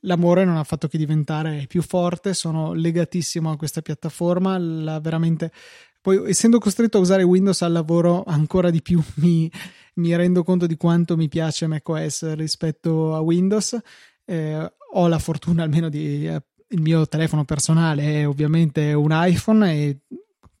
l'amore 0.00 0.44
non 0.44 0.56
ha 0.56 0.64
fatto 0.64 0.88
che 0.88 0.98
diventare 0.98 1.66
più 1.68 1.80
forte, 1.80 2.34
sono 2.34 2.72
legatissimo 2.72 3.52
a 3.52 3.56
questa 3.56 3.82
piattaforma, 3.82 4.58
la 4.58 4.98
veramente 4.98 5.52
poi 6.00 6.28
essendo 6.28 6.58
costretto 6.58 6.98
a 6.98 7.02
usare 7.02 7.22
Windows 7.22 7.62
al 7.62 7.70
lavoro 7.70 8.24
ancora 8.24 8.70
di 8.70 8.82
più 8.82 9.00
mi, 9.22 9.48
mi 9.94 10.16
rendo 10.16 10.42
conto 10.42 10.66
di 10.66 10.76
quanto 10.76 11.16
mi 11.16 11.28
piace 11.28 11.68
macOS 11.68 12.34
rispetto 12.34 13.14
a 13.14 13.20
Windows. 13.20 13.78
Eh, 14.24 14.72
ho 14.92 15.06
la 15.06 15.18
fortuna 15.20 15.62
almeno 15.62 15.88
di 15.88 16.28
il 16.70 16.80
mio 16.80 17.06
telefono 17.06 17.44
personale 17.44 18.22
è 18.22 18.26
ovviamente 18.26 18.92
un 18.92 19.10
iPhone 19.12 19.72
e 19.72 20.00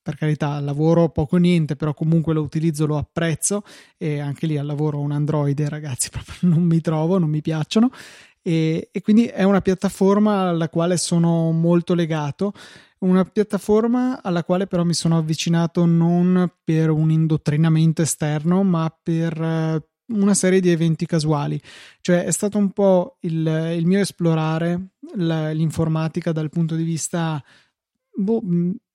per 0.06 0.16
carità, 0.16 0.60
lavoro 0.60 1.08
poco 1.08 1.36
niente, 1.36 1.74
però 1.74 1.92
comunque 1.92 2.32
lo 2.32 2.42
utilizzo, 2.42 2.86
lo 2.86 2.96
apprezzo 2.96 3.64
e 3.96 4.20
anche 4.20 4.46
lì 4.46 4.56
al 4.56 4.64
lavoro 4.64 5.00
un 5.00 5.10
Android, 5.10 5.60
ragazzi, 5.62 6.10
proprio 6.14 6.36
non 6.42 6.62
mi 6.62 6.80
trovo, 6.80 7.18
non 7.18 7.28
mi 7.28 7.40
piacciono 7.40 7.90
e, 8.40 8.90
e 8.92 9.00
quindi 9.02 9.24
è 9.24 9.42
una 9.42 9.60
piattaforma 9.60 10.50
alla 10.50 10.68
quale 10.68 10.96
sono 10.96 11.50
molto 11.50 11.94
legato 11.94 12.52
una 12.98 13.24
piattaforma 13.24 14.22
alla 14.22 14.44
quale 14.44 14.66
però 14.66 14.84
mi 14.84 14.94
sono 14.94 15.18
avvicinato 15.18 15.84
non 15.84 16.50
per 16.64 16.90
un 16.90 17.10
indottrinamento 17.10 18.00
esterno, 18.02 18.62
ma 18.62 18.88
per 19.02 19.38
eh, 19.38 19.86
una 20.14 20.34
serie 20.34 20.60
di 20.60 20.70
eventi 20.70 21.04
casuali. 21.04 21.60
Cioè 22.00 22.24
è 22.24 22.30
stato 22.30 22.56
un 22.56 22.70
po' 22.70 23.18
il, 23.20 23.74
il 23.76 23.86
mio 23.86 24.00
esplorare 24.00 24.92
l'informatica 25.16 26.32
dal 26.32 26.48
punto 26.48 26.74
di 26.74 26.84
vista 26.84 27.42
boh, 28.14 28.42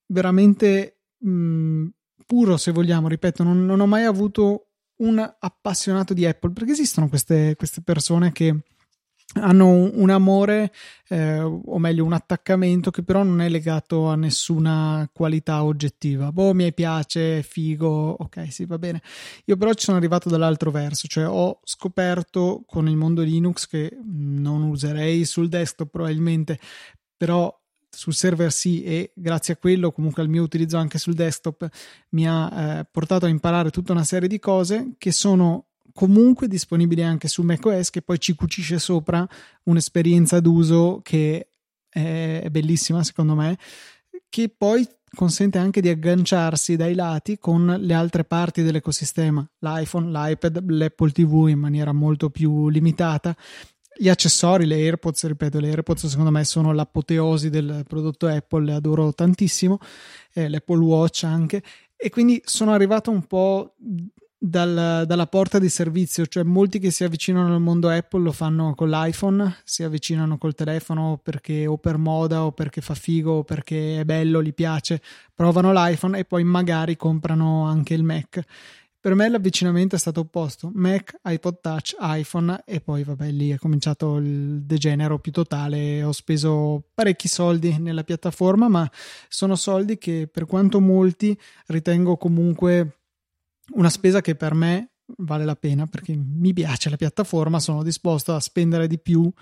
veramente 0.08 1.01
mh, 1.22 1.88
puro, 2.26 2.58
se 2.58 2.72
vogliamo. 2.72 3.08
Ripeto, 3.08 3.44
non, 3.44 3.66
non, 3.66 3.80
ho 3.80 3.88
mai 3.88 4.06
avuto 4.06 4.68
un 4.98 5.20
appassionato 5.40 6.14
di 6.14 6.26
Apple 6.26 6.52
perché 6.52 6.72
esistono 6.72 7.10
queste, 7.10 7.56
queste 7.56 7.82
persone 7.82 8.32
che 8.32 8.56
hanno 9.34 9.70
un, 9.70 10.10
amore 10.10 10.74
eh, 11.08 11.40
o 11.40 11.80
meglio 11.80 12.04
un 12.04 12.14
attaccamento 12.14 12.92
che 12.92 13.04
però 13.04 13.24
non 13.24 13.40
è 13.42 13.48
legato 13.48 14.08
a 14.08 14.16
nessuna 14.16 15.10
qualità 15.14 15.64
oggettiva 15.64 16.32
boh 16.32 16.54
mi 16.54 16.74
piace 16.74 17.42
figo 17.42 18.16
ok 18.20 18.52
sì 18.52 18.66
va 18.66 18.78
bene 18.78 19.02
io 19.46 19.56
però 19.56 19.72
ci 19.74 19.86
sono 19.86 19.98
arrivato 19.98 20.28
dall'altro 20.28 20.70
verso 20.70 21.08
cioè 21.08 21.28
ho 21.28 21.60
scoperto 21.64 22.64
con 22.66 22.90
il 22.90 22.98
mondo 22.98 23.22
Linux 23.22 23.68
che 23.68 23.98
non 24.04 24.64
userei 24.64 25.24
sul 25.24 25.48
desktop 25.48 25.90
probabilmente 25.90 26.60
però 27.16 27.61
sul 27.92 28.14
server 28.14 28.52
sì 28.52 28.84
e 28.84 29.12
grazie 29.14 29.54
a 29.54 29.58
quello 29.58 29.92
comunque 29.92 30.22
al 30.22 30.30
mio 30.30 30.44
utilizzo 30.44 30.78
anche 30.78 30.98
sul 30.98 31.14
desktop 31.14 31.68
mi 32.10 32.28
ha 32.28 32.80
eh, 32.80 32.88
portato 32.90 33.26
a 33.26 33.30
imparare 33.30 33.70
tutta 33.70 33.92
una 33.92 34.06
serie 34.06 34.30
di 34.30 34.40
cose 34.40 34.94
che 34.98 35.12
sono 35.12 35.66
comunque 35.94 36.48
disponibili 36.48 37.04
anche 37.04 37.28
su 37.28 37.42
macOS 37.42 37.90
che 37.90 38.02
poi 38.02 38.18
ci 38.20 38.34
cucisce 38.34 38.80
sopra 38.80 39.28
un'esperienza 39.64 40.40
d'uso 40.40 41.02
che 41.04 41.48
è 41.90 42.48
bellissima 42.50 43.04
secondo 43.04 43.36
me 43.36 43.58
che 44.30 44.48
poi 44.48 44.88
consente 45.14 45.58
anche 45.58 45.82
di 45.82 45.90
agganciarsi 45.90 46.78
dai 46.78 46.96
lati 46.96 47.38
con 47.38 47.76
le 47.78 47.94
altre 47.94 48.24
parti 48.24 48.64
dell'ecosistema 48.64 49.46
l'iPhone, 49.60 50.10
l'iPad, 50.10 50.64
l'Apple 50.70 51.12
TV 51.12 51.48
in 51.50 51.60
maniera 51.60 51.92
molto 51.92 52.30
più 52.30 52.70
limitata 52.70 53.36
gli 54.02 54.10
accessori, 54.10 54.66
le 54.66 54.78
AirPods, 54.78 55.28
ripeto, 55.28 55.60
le 55.60 55.70
AirPods 55.70 56.08
secondo 56.08 56.32
me 56.32 56.44
sono 56.44 56.74
l'apoteosi 56.74 57.52
del 57.52 57.86
prodotto 57.88 58.26
Apple, 58.26 58.66
le 58.66 58.74
adoro 58.74 59.14
tantissimo, 59.14 59.78
eh, 60.34 60.50
l'Apple 60.50 60.84
Watch 60.84 61.24
anche, 61.24 61.62
e 61.96 62.10
quindi 62.10 62.42
sono 62.44 62.72
arrivato 62.72 63.12
un 63.12 63.28
po' 63.28 63.76
dal, 64.40 65.04
dalla 65.06 65.28
porta 65.28 65.60
di 65.60 65.70
servizio, 65.70 66.26
cioè 66.26 66.42
molti 66.42 66.80
che 66.80 66.90
si 66.90 67.04
avvicinano 67.04 67.54
al 67.54 67.62
mondo 67.62 67.90
Apple 67.90 68.24
lo 68.24 68.32
fanno 68.32 68.74
con 68.74 68.90
l'iPhone, 68.90 69.58
si 69.64 69.84
avvicinano 69.84 70.40
col 70.40 70.56
telefono 70.56 71.20
perché 71.22 71.68
o 71.68 71.78
per 71.78 71.98
moda 71.98 72.46
o 72.46 72.54
perché 72.54 72.82
fa 72.82 72.96
figo 72.96 73.32
o 73.34 73.44
perché 73.44 74.00
è 74.00 74.04
bello, 74.04 74.42
gli 74.42 74.56
piace, 74.56 75.00
provano 75.36 75.72
l'iPhone 75.72 76.18
e 76.18 76.26
poi 76.26 76.44
magari 76.44 76.96
comprano 76.96 77.68
anche 77.68 77.94
il 77.94 78.02
Mac. 78.02 78.44
Per 79.02 79.16
me 79.16 79.28
l'avvicinamento 79.30 79.96
è 79.96 79.98
stato 79.98 80.20
opposto, 80.20 80.70
Mac, 80.76 81.20
iPod 81.24 81.60
Touch, 81.60 81.96
iPhone 82.00 82.62
e 82.68 82.82
poi 82.82 83.04
vabbè 83.04 83.32
lì 83.32 83.50
è 83.50 83.58
cominciato 83.58 84.18
il 84.18 84.62
degenero 84.62 85.18
più 85.18 85.32
totale, 85.32 86.04
ho 86.04 86.12
speso 86.12 86.90
parecchi 86.94 87.28
soldi 87.28 87.80
nella 87.80 88.04
piattaforma, 88.04 88.68
ma 88.68 88.88
sono 89.28 89.56
soldi 89.56 89.98
che 89.98 90.30
per 90.32 90.46
quanto 90.46 90.80
molti 90.80 91.36
ritengo 91.66 92.16
comunque 92.16 93.00
una 93.74 93.90
spesa 93.90 94.22
che 94.22 94.36
per 94.36 94.54
me 94.54 94.92
vale 95.18 95.46
la 95.46 95.56
pena 95.56 95.88
perché 95.88 96.16
mi 96.16 96.54
piace 96.54 96.92
la 96.92 96.96
piattaforma, 96.96 97.60
sono 97.60 97.82
disposto 97.82 98.36
a 98.36 98.40
spendere 98.40 98.86
di 98.86 99.00
più 99.00 99.34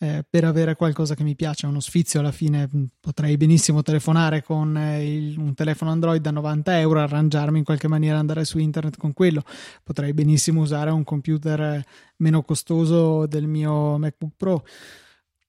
eh, 0.00 0.24
per 0.28 0.44
avere 0.44 0.76
qualcosa 0.76 1.14
che 1.14 1.24
mi 1.24 1.34
piace, 1.34 1.66
uno 1.66 1.80
sfizio 1.80 2.20
alla 2.20 2.30
fine 2.30 2.68
mm, 2.72 2.84
potrei 3.00 3.36
benissimo 3.36 3.82
telefonare 3.82 4.42
con 4.44 4.76
eh, 4.76 5.16
il, 5.16 5.38
un 5.38 5.54
telefono 5.54 5.90
Android 5.90 6.22
da 6.22 6.30
90 6.30 6.78
euro, 6.78 7.00
arrangiarmi 7.00 7.58
in 7.58 7.64
qualche 7.64 7.88
maniera 7.88 8.18
andare 8.18 8.44
su 8.44 8.58
internet 8.58 8.96
con 8.96 9.12
quello, 9.12 9.42
potrei 9.82 10.12
benissimo 10.12 10.60
usare 10.60 10.90
un 10.90 11.02
computer 11.02 11.60
eh, 11.60 11.84
meno 12.18 12.42
costoso 12.42 13.26
del 13.26 13.48
mio 13.48 13.98
MacBook 13.98 14.34
Pro. 14.36 14.64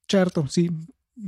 Certo, 0.05 0.45
sì, 0.47 0.67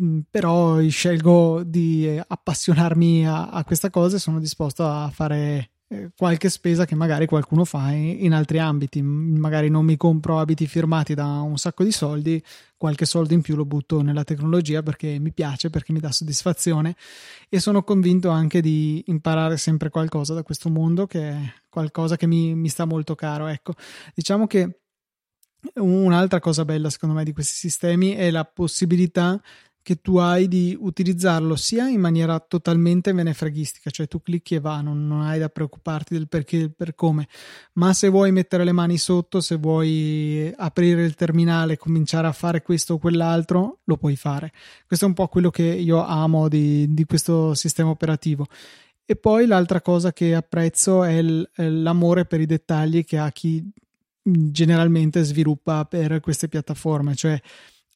mm, 0.01 0.21
però 0.29 0.81
scelgo 0.81 1.63
di 1.63 2.07
eh, 2.07 2.23
appassionarmi 2.25 3.27
a, 3.27 3.49
a 3.49 3.63
questa 3.63 3.91
cosa 3.91 4.15
e 4.15 4.19
sono 4.19 4.39
disposto 4.39 4.85
a 4.87 5.11
fare 5.13 5.69
qualche 6.15 6.49
spesa 6.49 6.85
che 6.85 6.95
magari 6.95 7.25
qualcuno 7.25 7.65
fa 7.65 7.91
in, 7.91 8.33
altri 8.33 8.59
ambiti. 8.59 9.01
Magari 9.01 9.69
non 9.69 9.85
mi 9.85 9.97
compro 9.97 10.39
abiti 10.39 10.67
firmati 10.67 11.13
da 11.13 11.41
un 11.41 11.57
sacco 11.57 11.83
di 11.83 11.91
soldi, 11.91 12.43
qualche 12.77 13.05
soldo 13.05 13.33
in 13.33 13.41
più 13.41 13.55
lo 13.55 13.65
butto 13.65 14.01
nella 14.01 14.23
tecnologia 14.23 14.81
perché 14.83 15.19
mi 15.19 15.31
piace, 15.31 15.69
perché 15.69 15.91
mi 15.91 15.99
dà 15.99 16.11
soddisfazione 16.11 16.95
e 17.49 17.59
sono 17.59 17.83
convinto 17.83 18.29
anche 18.29 18.61
di 18.61 19.03
imparare 19.07 19.57
sempre 19.57 19.89
qualcosa 19.89 20.33
da 20.33 20.43
questo 20.43 20.69
mondo 20.69 21.07
che 21.07 21.29
è 21.29 21.53
qualcosa 21.69 22.15
che 22.15 22.27
mi, 22.27 22.55
mi 22.55 22.69
sta 22.69 22.85
molto 22.85 23.15
caro. 23.15 23.47
Ecco, 23.47 23.73
diciamo 24.13 24.47
che 24.47 24.79
un'altra 25.75 26.39
cosa 26.39 26.65
bella 26.65 26.89
secondo 26.89 27.15
me 27.15 27.23
di 27.23 27.33
questi 27.33 27.53
sistemi 27.53 28.13
è 28.13 28.31
la 28.31 28.45
possibilità 28.45 29.39
che 29.83 30.01
tu 30.01 30.17
hai 30.17 30.47
di 30.47 30.77
utilizzarlo 30.79 31.55
sia 31.55 31.87
in 31.87 31.99
maniera 31.99 32.39
totalmente 32.39 33.13
menefreghistica, 33.13 33.89
cioè 33.89 34.07
tu 34.07 34.21
clicchi 34.21 34.55
e 34.55 34.59
va, 34.59 34.81
non, 34.81 35.07
non, 35.07 35.21
hai 35.21 35.39
da 35.39 35.49
preoccuparti 35.49 36.13
del 36.13 36.27
perché 36.27 36.55
e 36.55 36.59
del 36.59 36.73
per 36.73 36.93
come, 36.93 37.27
ma 37.73 37.93
se 37.93 38.09
vuoi 38.09 38.31
mettere 38.31 38.63
le 38.63 38.71
mani 38.71 38.97
sotto, 38.97 39.41
se 39.41 39.55
vuoi 39.55 40.53
aprire 40.55 41.03
il 41.03 41.15
terminale, 41.15 41.77
cominciare 41.77 42.27
a 42.27 42.31
fare 42.31 42.61
questo 42.61 42.95
o 42.95 42.97
quell'altro, 42.99 43.79
lo 43.85 43.97
puoi 43.97 44.15
fare. 44.15 44.51
Questo 44.85 45.05
è 45.05 45.07
un 45.07 45.15
po' 45.15 45.27
quello 45.27 45.49
che 45.49 45.63
io 45.63 46.03
amo 46.05 46.47
di, 46.47 46.93
di 46.93 47.05
questo 47.05 47.53
sistema 47.55 47.89
operativo. 47.89 48.47
E 49.03 49.15
poi 49.15 49.45
l'altra 49.45 49.81
cosa 49.81 50.13
che 50.13 50.35
apprezzo 50.35 51.03
è 51.03 51.21
l'amore 51.21 52.25
per 52.25 52.39
i 52.39 52.45
dettagli 52.45 53.03
che 53.03 53.17
ha 53.17 53.29
chi 53.31 53.61
generalmente 54.23 55.23
sviluppa 55.23 55.85
per 55.85 56.19
queste 56.19 56.47
piattaforme, 56.47 57.15
cioè 57.15 57.41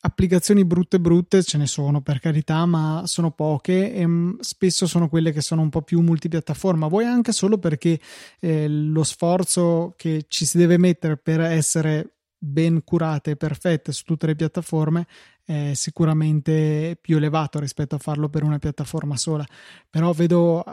applicazioni 0.06 0.66
brutte 0.66 1.00
brutte 1.00 1.42
ce 1.42 1.58
ne 1.58 1.66
sono 1.66 2.02
per 2.02 2.20
carità 2.20 2.66
ma 2.66 3.02
sono 3.06 3.32
poche 3.32 3.92
e 3.92 4.06
mm, 4.06 4.40
spesso 4.40 4.86
sono 4.86 5.10
quelle 5.10 5.32
che 5.32 5.42
sono 5.42 5.62
un 5.62 5.70
po' 5.70 5.82
più 5.82 6.02
multipiattaforma. 6.02 6.88
Vuoi 6.88 7.06
anche 7.06 7.32
solo 7.32 7.58
perché 7.58 8.00
eh, 8.40 8.68
lo 8.68 9.04
sforzo 9.04 9.94
che 9.98 10.26
ci 10.28 10.46
si 10.46 10.58
deve 10.58 10.78
mettere 10.78 11.18
per 11.18 11.42
essere 11.42 12.18
ben 12.38 12.84
curate 12.84 13.32
e 13.32 13.36
perfette 13.36 13.92
su 13.92 14.04
tutte 14.04 14.28
le 14.28 14.36
piattaforme 14.36 15.08
è 15.44 15.74
sicuramente 15.74 16.98
più 17.00 17.18
elevato 17.18 17.60
rispetto 17.60 17.96
a 17.96 18.00
farlo 18.00 18.30
per 18.30 18.44
una 18.44 18.60
piattaforma 18.60 19.18
sola. 19.18 19.46
Però 19.90 20.12
vedo 20.12 20.64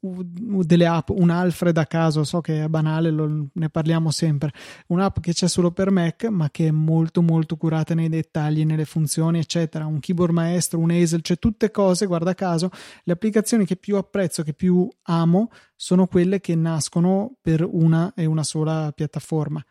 delle 0.00 0.86
app, 0.86 1.08
un 1.08 1.30
Alfred 1.30 1.76
a 1.76 1.86
caso, 1.86 2.22
so 2.22 2.40
che 2.40 2.64
è 2.64 2.68
banale, 2.68 3.10
lo, 3.10 3.48
ne 3.52 3.68
parliamo 3.68 4.10
sempre, 4.10 4.52
un'app 4.88 5.18
che 5.18 5.32
c'è 5.32 5.48
solo 5.48 5.72
per 5.72 5.90
Mac 5.90 6.24
ma 6.24 6.50
che 6.50 6.68
è 6.68 6.70
molto 6.70 7.20
molto 7.20 7.56
curata 7.56 7.94
nei 7.94 8.08
dettagli, 8.08 8.64
nelle 8.64 8.84
funzioni 8.84 9.38
eccetera, 9.40 9.86
un 9.86 9.98
keyboard 9.98 10.32
maestro, 10.32 10.78
un 10.78 10.90
Hazel, 10.90 11.22
cioè 11.22 11.38
tutte 11.38 11.70
cose, 11.70 12.06
guarda 12.06 12.34
caso, 12.34 12.70
le 13.02 13.12
applicazioni 13.12 13.64
che 13.64 13.76
più 13.76 13.96
apprezzo, 13.96 14.42
che 14.42 14.54
più 14.54 14.88
amo 15.02 15.50
sono 15.74 16.06
quelle 16.06 16.40
che 16.40 16.54
nascono 16.54 17.36
per 17.40 17.66
una 17.68 18.12
e 18.14 18.24
una 18.24 18.44
sola 18.44 18.92
piattaforma. 18.92 19.64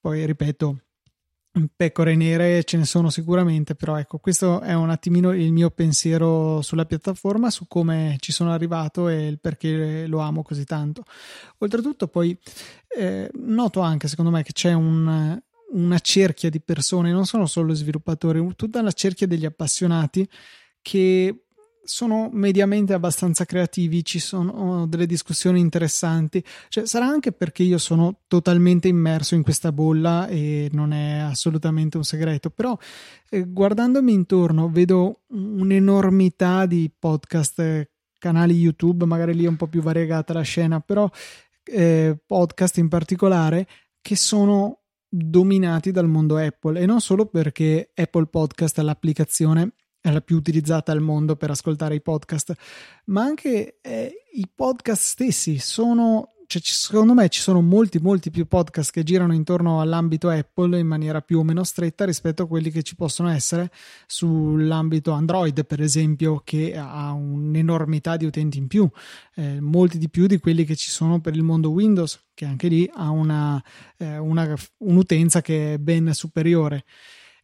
Poi 0.00 0.26
ripeto, 0.26 0.80
pecore 1.76 2.14
nere 2.14 2.64
ce 2.64 2.78
ne 2.78 2.84
sono 2.84 3.10
sicuramente, 3.10 3.74
però 3.74 3.96
ecco, 3.96 4.18
questo 4.18 4.60
è 4.60 4.72
un 4.72 4.90
attimino 4.90 5.32
il 5.32 5.52
mio 5.52 5.70
pensiero 5.70 6.62
sulla 6.62 6.86
piattaforma, 6.86 7.50
su 7.50 7.66
come 7.68 8.16
ci 8.20 8.32
sono 8.32 8.52
arrivato 8.52 9.08
e 9.08 9.26
il 9.26 9.38
perché 9.38 10.06
lo 10.06 10.20
amo 10.20 10.42
così 10.42 10.64
tanto. 10.64 11.02
Oltretutto, 11.58 12.08
poi 12.08 12.36
eh, 12.98 13.30
noto 13.34 13.80
anche, 13.80 14.08
secondo 14.08 14.30
me, 14.30 14.42
che 14.42 14.52
c'è 14.52 14.72
un, 14.72 15.38
una 15.72 15.98
cerchia 15.98 16.48
di 16.48 16.60
persone, 16.60 17.12
non 17.12 17.26
sono 17.26 17.46
solo 17.46 17.74
sviluppatori, 17.74 18.46
tutta 18.56 18.80
la 18.80 18.92
cerchia 18.92 19.26
degli 19.26 19.44
appassionati 19.44 20.28
che 20.80 21.44
sono 21.84 22.28
mediamente 22.32 22.92
abbastanza 22.92 23.44
creativi, 23.44 24.04
ci 24.04 24.18
sono 24.18 24.86
delle 24.86 25.06
discussioni 25.06 25.60
interessanti, 25.60 26.42
cioè 26.68 26.86
sarà 26.86 27.06
anche 27.06 27.32
perché 27.32 27.62
io 27.62 27.78
sono 27.78 28.20
totalmente 28.28 28.88
immerso 28.88 29.34
in 29.34 29.42
questa 29.42 29.72
bolla 29.72 30.28
e 30.28 30.68
non 30.72 30.92
è 30.92 31.18
assolutamente 31.18 31.96
un 31.96 32.04
segreto, 32.04 32.50
però 32.50 32.76
eh, 33.28 33.44
guardandomi 33.46 34.12
intorno 34.12 34.70
vedo 34.70 35.22
un'enormità 35.28 36.66
di 36.66 36.90
podcast, 36.96 37.90
canali 38.18 38.54
YouTube, 38.54 39.04
magari 39.04 39.34
lì 39.34 39.44
è 39.44 39.48
un 39.48 39.56
po' 39.56 39.66
più 39.66 39.82
variegata 39.82 40.32
la 40.32 40.42
scena, 40.42 40.80
però 40.80 41.10
eh, 41.64 42.16
podcast 42.24 42.78
in 42.78 42.88
particolare 42.88 43.66
che 44.00 44.16
sono 44.16 44.82
dominati 45.08 45.90
dal 45.90 46.08
mondo 46.08 46.36
Apple. 46.36 46.80
E 46.80 46.86
non 46.86 47.00
solo 47.00 47.26
perché 47.26 47.90
Apple 47.94 48.26
Podcast 48.26 48.78
è 48.78 48.82
l'applicazione 48.82 49.72
è 50.02 50.10
la 50.10 50.20
più 50.20 50.36
utilizzata 50.36 50.92
al 50.92 51.00
mondo 51.00 51.36
per 51.36 51.50
ascoltare 51.50 51.94
i 51.94 52.02
podcast, 52.02 52.52
ma 53.06 53.22
anche 53.22 53.78
eh, 53.80 54.12
i 54.32 54.50
podcast 54.52 55.02
stessi 55.02 55.58
sono 55.58 56.32
cioè, 56.52 56.60
secondo 56.62 57.14
me 57.14 57.30
ci 57.30 57.40
sono 57.40 57.62
molti, 57.62 57.98
molti 57.98 58.30
più 58.30 58.46
podcast 58.46 58.90
che 58.90 59.04
girano 59.04 59.32
intorno 59.32 59.80
all'ambito 59.80 60.28
Apple 60.28 60.78
in 60.78 60.86
maniera 60.86 61.22
più 61.22 61.38
o 61.38 61.44
meno 61.44 61.64
stretta 61.64 62.04
rispetto 62.04 62.42
a 62.42 62.46
quelli 62.46 62.70
che 62.70 62.82
ci 62.82 62.94
possono 62.94 63.30
essere 63.30 63.70
sull'ambito 64.06 65.12
Android, 65.12 65.64
per 65.64 65.80
esempio, 65.80 66.42
che 66.44 66.76
ha 66.76 67.12
un'enormità 67.12 68.18
di 68.18 68.26
utenti 68.26 68.58
in 68.58 68.66
più, 68.66 68.86
eh, 69.36 69.62
molti 69.62 69.96
di 69.96 70.10
più 70.10 70.26
di 70.26 70.38
quelli 70.38 70.64
che 70.64 70.76
ci 70.76 70.90
sono 70.90 71.22
per 71.22 71.34
il 71.34 71.42
mondo 71.42 71.70
Windows, 71.70 72.22
che 72.34 72.44
anche 72.44 72.68
lì 72.68 72.90
ha 72.92 73.08
una, 73.08 73.62
eh, 73.96 74.18
una, 74.18 74.54
un'utenza 74.78 75.40
che 75.40 75.74
è 75.74 75.78
ben 75.78 76.12
superiore. 76.12 76.84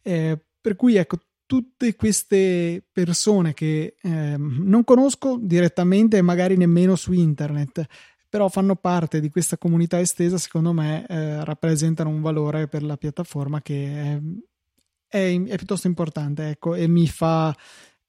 Eh, 0.03 0.39
per 0.61 0.75
cui 0.75 0.97
ecco, 0.97 1.17
tutte 1.49 1.95
queste 1.95 2.83
persone 2.91 3.55
che 3.55 3.95
eh, 3.99 4.35
non 4.37 4.83
conosco 4.83 5.39
direttamente 5.41 6.17
e 6.17 6.21
magari 6.21 6.55
nemmeno 6.55 6.95
su 6.95 7.11
internet, 7.11 7.87
però 8.29 8.49
fanno 8.49 8.75
parte 8.75 9.19
di 9.19 9.31
questa 9.31 9.57
comunità 9.57 9.99
estesa, 9.99 10.37
secondo 10.37 10.73
me 10.73 11.07
eh, 11.07 11.43
rappresentano 11.43 12.11
un 12.11 12.21
valore 12.21 12.67
per 12.67 12.83
la 12.83 12.97
piattaforma 12.97 13.63
che 13.63 13.73
è, 13.87 14.21
è, 15.07 15.41
è 15.41 15.55
piuttosto 15.57 15.87
importante, 15.87 16.49
ecco, 16.49 16.75
e 16.75 16.87
mi 16.87 17.07
fa 17.07 17.57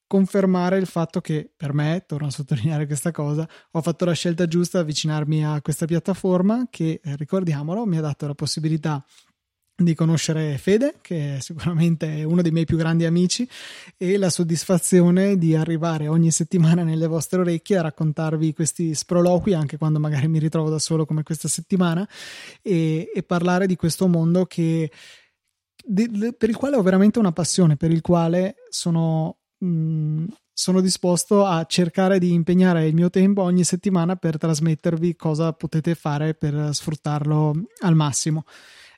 confermare 0.06 0.76
il 0.76 0.86
fatto 0.86 1.22
che 1.22 1.50
per 1.56 1.72
me, 1.72 2.04
torno 2.06 2.26
a 2.26 2.30
sottolineare 2.30 2.84
questa 2.84 3.10
cosa, 3.10 3.48
ho 3.70 3.80
fatto 3.80 4.04
la 4.04 4.12
scelta 4.12 4.46
giusta 4.46 4.76
di 4.76 4.84
avvicinarmi 4.84 5.46
a 5.46 5.62
questa 5.62 5.86
piattaforma 5.86 6.66
che, 6.68 7.00
eh, 7.02 7.16
ricordiamolo, 7.16 7.86
mi 7.86 7.96
ha 7.96 8.02
dato 8.02 8.26
la 8.26 8.34
possibilità 8.34 9.02
di 9.84 9.94
conoscere 9.94 10.58
Fede, 10.58 10.96
che 11.00 11.36
è 11.36 11.40
sicuramente 11.40 12.22
uno 12.24 12.42
dei 12.42 12.50
miei 12.50 12.64
più 12.64 12.76
grandi 12.76 13.04
amici, 13.04 13.48
e 13.96 14.16
la 14.18 14.30
soddisfazione 14.30 15.36
di 15.38 15.54
arrivare 15.54 16.08
ogni 16.08 16.30
settimana 16.30 16.82
nelle 16.82 17.06
vostre 17.06 17.40
orecchie 17.40 17.78
a 17.78 17.82
raccontarvi 17.82 18.52
questi 18.52 18.94
sproloqui, 18.94 19.54
anche 19.54 19.78
quando 19.78 19.98
magari 19.98 20.28
mi 20.28 20.38
ritrovo 20.38 20.70
da 20.70 20.78
solo 20.78 21.06
come 21.06 21.22
questa 21.22 21.48
settimana, 21.48 22.06
e, 22.62 23.10
e 23.14 23.22
parlare 23.22 23.66
di 23.66 23.76
questo 23.76 24.06
mondo 24.06 24.44
che, 24.46 24.90
di, 25.84 26.34
per 26.36 26.48
il 26.48 26.56
quale 26.56 26.76
ho 26.76 26.82
veramente 26.82 27.18
una 27.18 27.32
passione, 27.32 27.76
per 27.76 27.90
il 27.90 28.00
quale 28.00 28.56
sono... 28.68 29.38
Mh, 29.58 30.24
sono 30.60 30.82
disposto 30.82 31.46
a 31.46 31.64
cercare 31.64 32.18
di 32.18 32.34
impegnare 32.34 32.86
il 32.86 32.94
mio 32.94 33.08
tempo 33.08 33.40
ogni 33.40 33.64
settimana 33.64 34.16
per 34.16 34.36
trasmettervi 34.36 35.16
cosa 35.16 35.54
potete 35.54 35.94
fare 35.94 36.34
per 36.34 36.74
sfruttarlo 36.74 37.54
al 37.78 37.94
massimo 37.94 38.44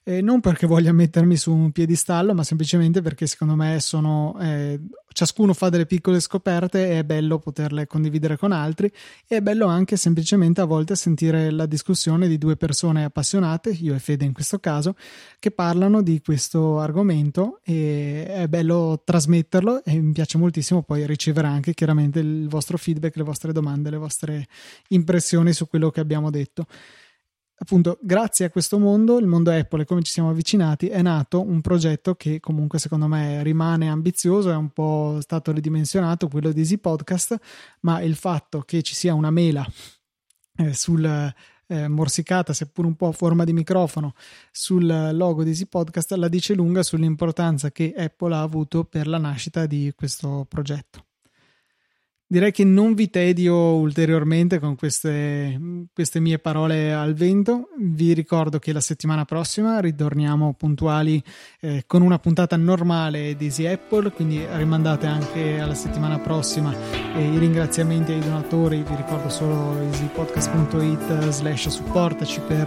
eh, 0.05 0.21
non 0.21 0.41
perché 0.41 0.67
voglia 0.67 0.93
mettermi 0.93 1.37
su 1.37 1.53
un 1.53 1.71
piedistallo, 1.71 2.35
ma 2.35 2.43
semplicemente 2.43 3.03
perché 3.03 3.27
secondo 3.27 3.55
me 3.55 3.79
sono 3.79 4.37
eh, 4.41 4.81
ciascuno 5.13 5.55
fa 5.55 5.69
delle 5.69 5.87
piccole 5.87 6.19
scoperte 6.19 6.89
e 6.89 6.99
è 6.99 7.05
bello 7.05 7.39
poterle 7.39 7.87
condividere 7.87 8.37
con 8.37 8.51
altri. 8.51 8.91
E 9.29 9.37
è 9.37 9.41
bello 9.41 9.67
anche 9.67 9.97
semplicemente 9.97 10.61
a 10.61 10.65
volte 10.65 10.97
sentire 10.97 11.51
la 11.51 11.67
discussione 11.67 12.27
di 12.27 12.37
due 12.37 12.57
persone 12.57 13.05
appassionate, 13.05 13.71
io 13.71 13.95
e 13.95 14.01
Fede 14.01 14.25
in 14.25 14.33
questo 14.33 14.59
caso, 14.59 14.97
che 15.39 15.53
parlano 15.53 16.03
di 16.03 16.21
questo 16.21 16.81
argomento 16.81 17.61
e 17.63 18.27
è 18.27 18.49
bello 18.49 19.03
trasmetterlo 19.05 19.85
e 19.85 20.01
mi 20.01 20.13
piace 20.13 20.37
moltissimo 20.37 20.83
poi 20.83 21.07
ricevere 21.07 21.47
anche 21.47 21.75
chiaramente 21.75 22.19
il 22.19 22.49
vostro 22.49 22.77
feedback, 22.77 23.17
le 23.17 23.23
vostre 23.23 23.53
domande, 23.53 23.91
le 23.91 23.99
vostre 23.99 24.49
impressioni 24.89 25.53
su 25.53 25.69
quello 25.69 25.91
che 25.91 26.01
abbiamo 26.01 26.31
detto 26.31 26.67
appunto 27.55 27.99
grazie 28.03 28.47
a 28.47 28.51
questo 28.51 28.79
mondo, 28.79 29.19
il 29.19 29.27
mondo 29.27 29.51
Apple 29.51 29.83
e 29.83 29.85
come 29.85 30.03
ci 30.03 30.13
siamo 30.13 30.31
avvicinati, 30.31 30.89
è 30.89 31.03
nato 31.03 31.41
un 31.41 31.61
progetto 31.61 32.15
che 32.15 32.41
comunque 32.41 32.79
secondo 32.79 33.07
me 33.07 33.43
rimane 33.43 33.89
ambizioso, 33.89 34.51
è 34.51 34.57
un 34.57 34.71
po' 34.71 35.19
stato 35.21 35.53
ridimensionato, 35.53 36.29
quello 36.29 36.53
di 36.53 36.61
Easy 36.61 36.79
Podcast, 36.79 37.39
ma 37.81 38.01
il 38.01 38.17
fatto 38.17 38.61
che 38.61 38.83
ci 38.83 38.95
sia 38.95 39.15
una 39.15 39.31
mela 39.31 39.67
eh, 40.57 40.75
sul 40.75 41.05
eh, 41.05 41.89
morsicata, 41.89 42.53
seppur 42.53 42.85
un 42.85 42.97
po' 42.97 43.09
a 43.09 43.13
forma 43.13 43.45
di 43.45 43.53
microfono, 43.53 44.15
sul 44.51 45.11
logo 45.13 45.43
di 45.45 45.51
Easy 45.51 45.67
Podcast 45.67 46.13
la 46.13 46.29
dice 46.29 46.55
lunga 46.55 46.83
sull'importanza 46.83 47.71
che 47.71 47.95
Apple 47.97 48.35
ha 48.35 48.43
avuto 48.43 48.85
per 48.85 49.07
la 49.07 49.19
nascita 49.19 49.67
di 49.67 49.93
questo 49.95 50.47
progetto 50.49 51.07
direi 52.33 52.51
che 52.51 52.65
non 52.65 52.95
vi 52.95 53.11
tedio 53.11 53.75
ulteriormente 53.75 54.59
con 54.59 54.75
queste, 54.75 55.87
queste, 55.93 56.19
mie 56.19 56.39
parole 56.39 56.91
al 56.91 57.13
vento. 57.13 57.69
Vi 57.79 58.15
ricordo 58.15 58.59
che 58.59 58.73
la 58.73 58.81
settimana 58.81 59.27
prossima 59.27 59.81
ritorniamo 59.81 60.55
puntuali 60.55 61.23
eh, 61.61 61.85
con 61.87 62.01
una 62.01 62.19
puntata 62.19 62.57
normale 62.57 63.37
di 63.37 63.45
Easy 63.45 63.67
Apple, 63.67 64.13
quindi 64.13 64.43
rimandate 64.51 65.07
anche 65.07 65.61
alla 65.61 65.75
settimana 65.75 66.19
prossima 66.21 66.75
eh, 67.15 67.23
i 67.23 67.37
ringraziamenti 67.37 68.13
ai 68.13 68.21
donatori. 68.21 68.83
Vi 68.83 68.97
ricordo 68.97 69.29
solo 69.29 69.79
easypodcast.it 69.83 71.29
slash 71.29 71.69
supportaci 71.69 72.41
per 72.47 72.67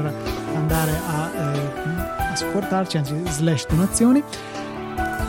andare 0.53 0.91
a, 0.91 1.31
eh, 1.33 2.31
a 2.31 2.35
supportarci, 2.35 2.97
anzi 2.97 3.15
slash 3.29 3.65
donazioni. 3.67 4.23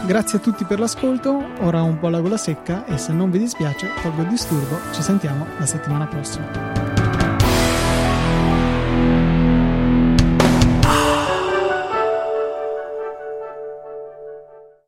Grazie 0.04 0.38
a 0.38 0.40
tutti 0.40 0.64
per 0.64 0.78
l'ascolto, 0.78 1.44
ora 1.60 1.82
un 1.82 1.98
po' 1.98 2.08
la 2.08 2.20
gola 2.20 2.36
secca 2.36 2.84
e 2.86 2.96
se 2.96 3.12
non 3.12 3.30
vi 3.30 3.38
dispiace, 3.38 3.88
tolgo 4.02 4.22
il 4.22 4.28
disturbo, 4.28 4.78
ci 4.92 5.02
sentiamo 5.02 5.46
la 5.58 5.66
settimana 5.66 6.06
prossima. 6.06 6.85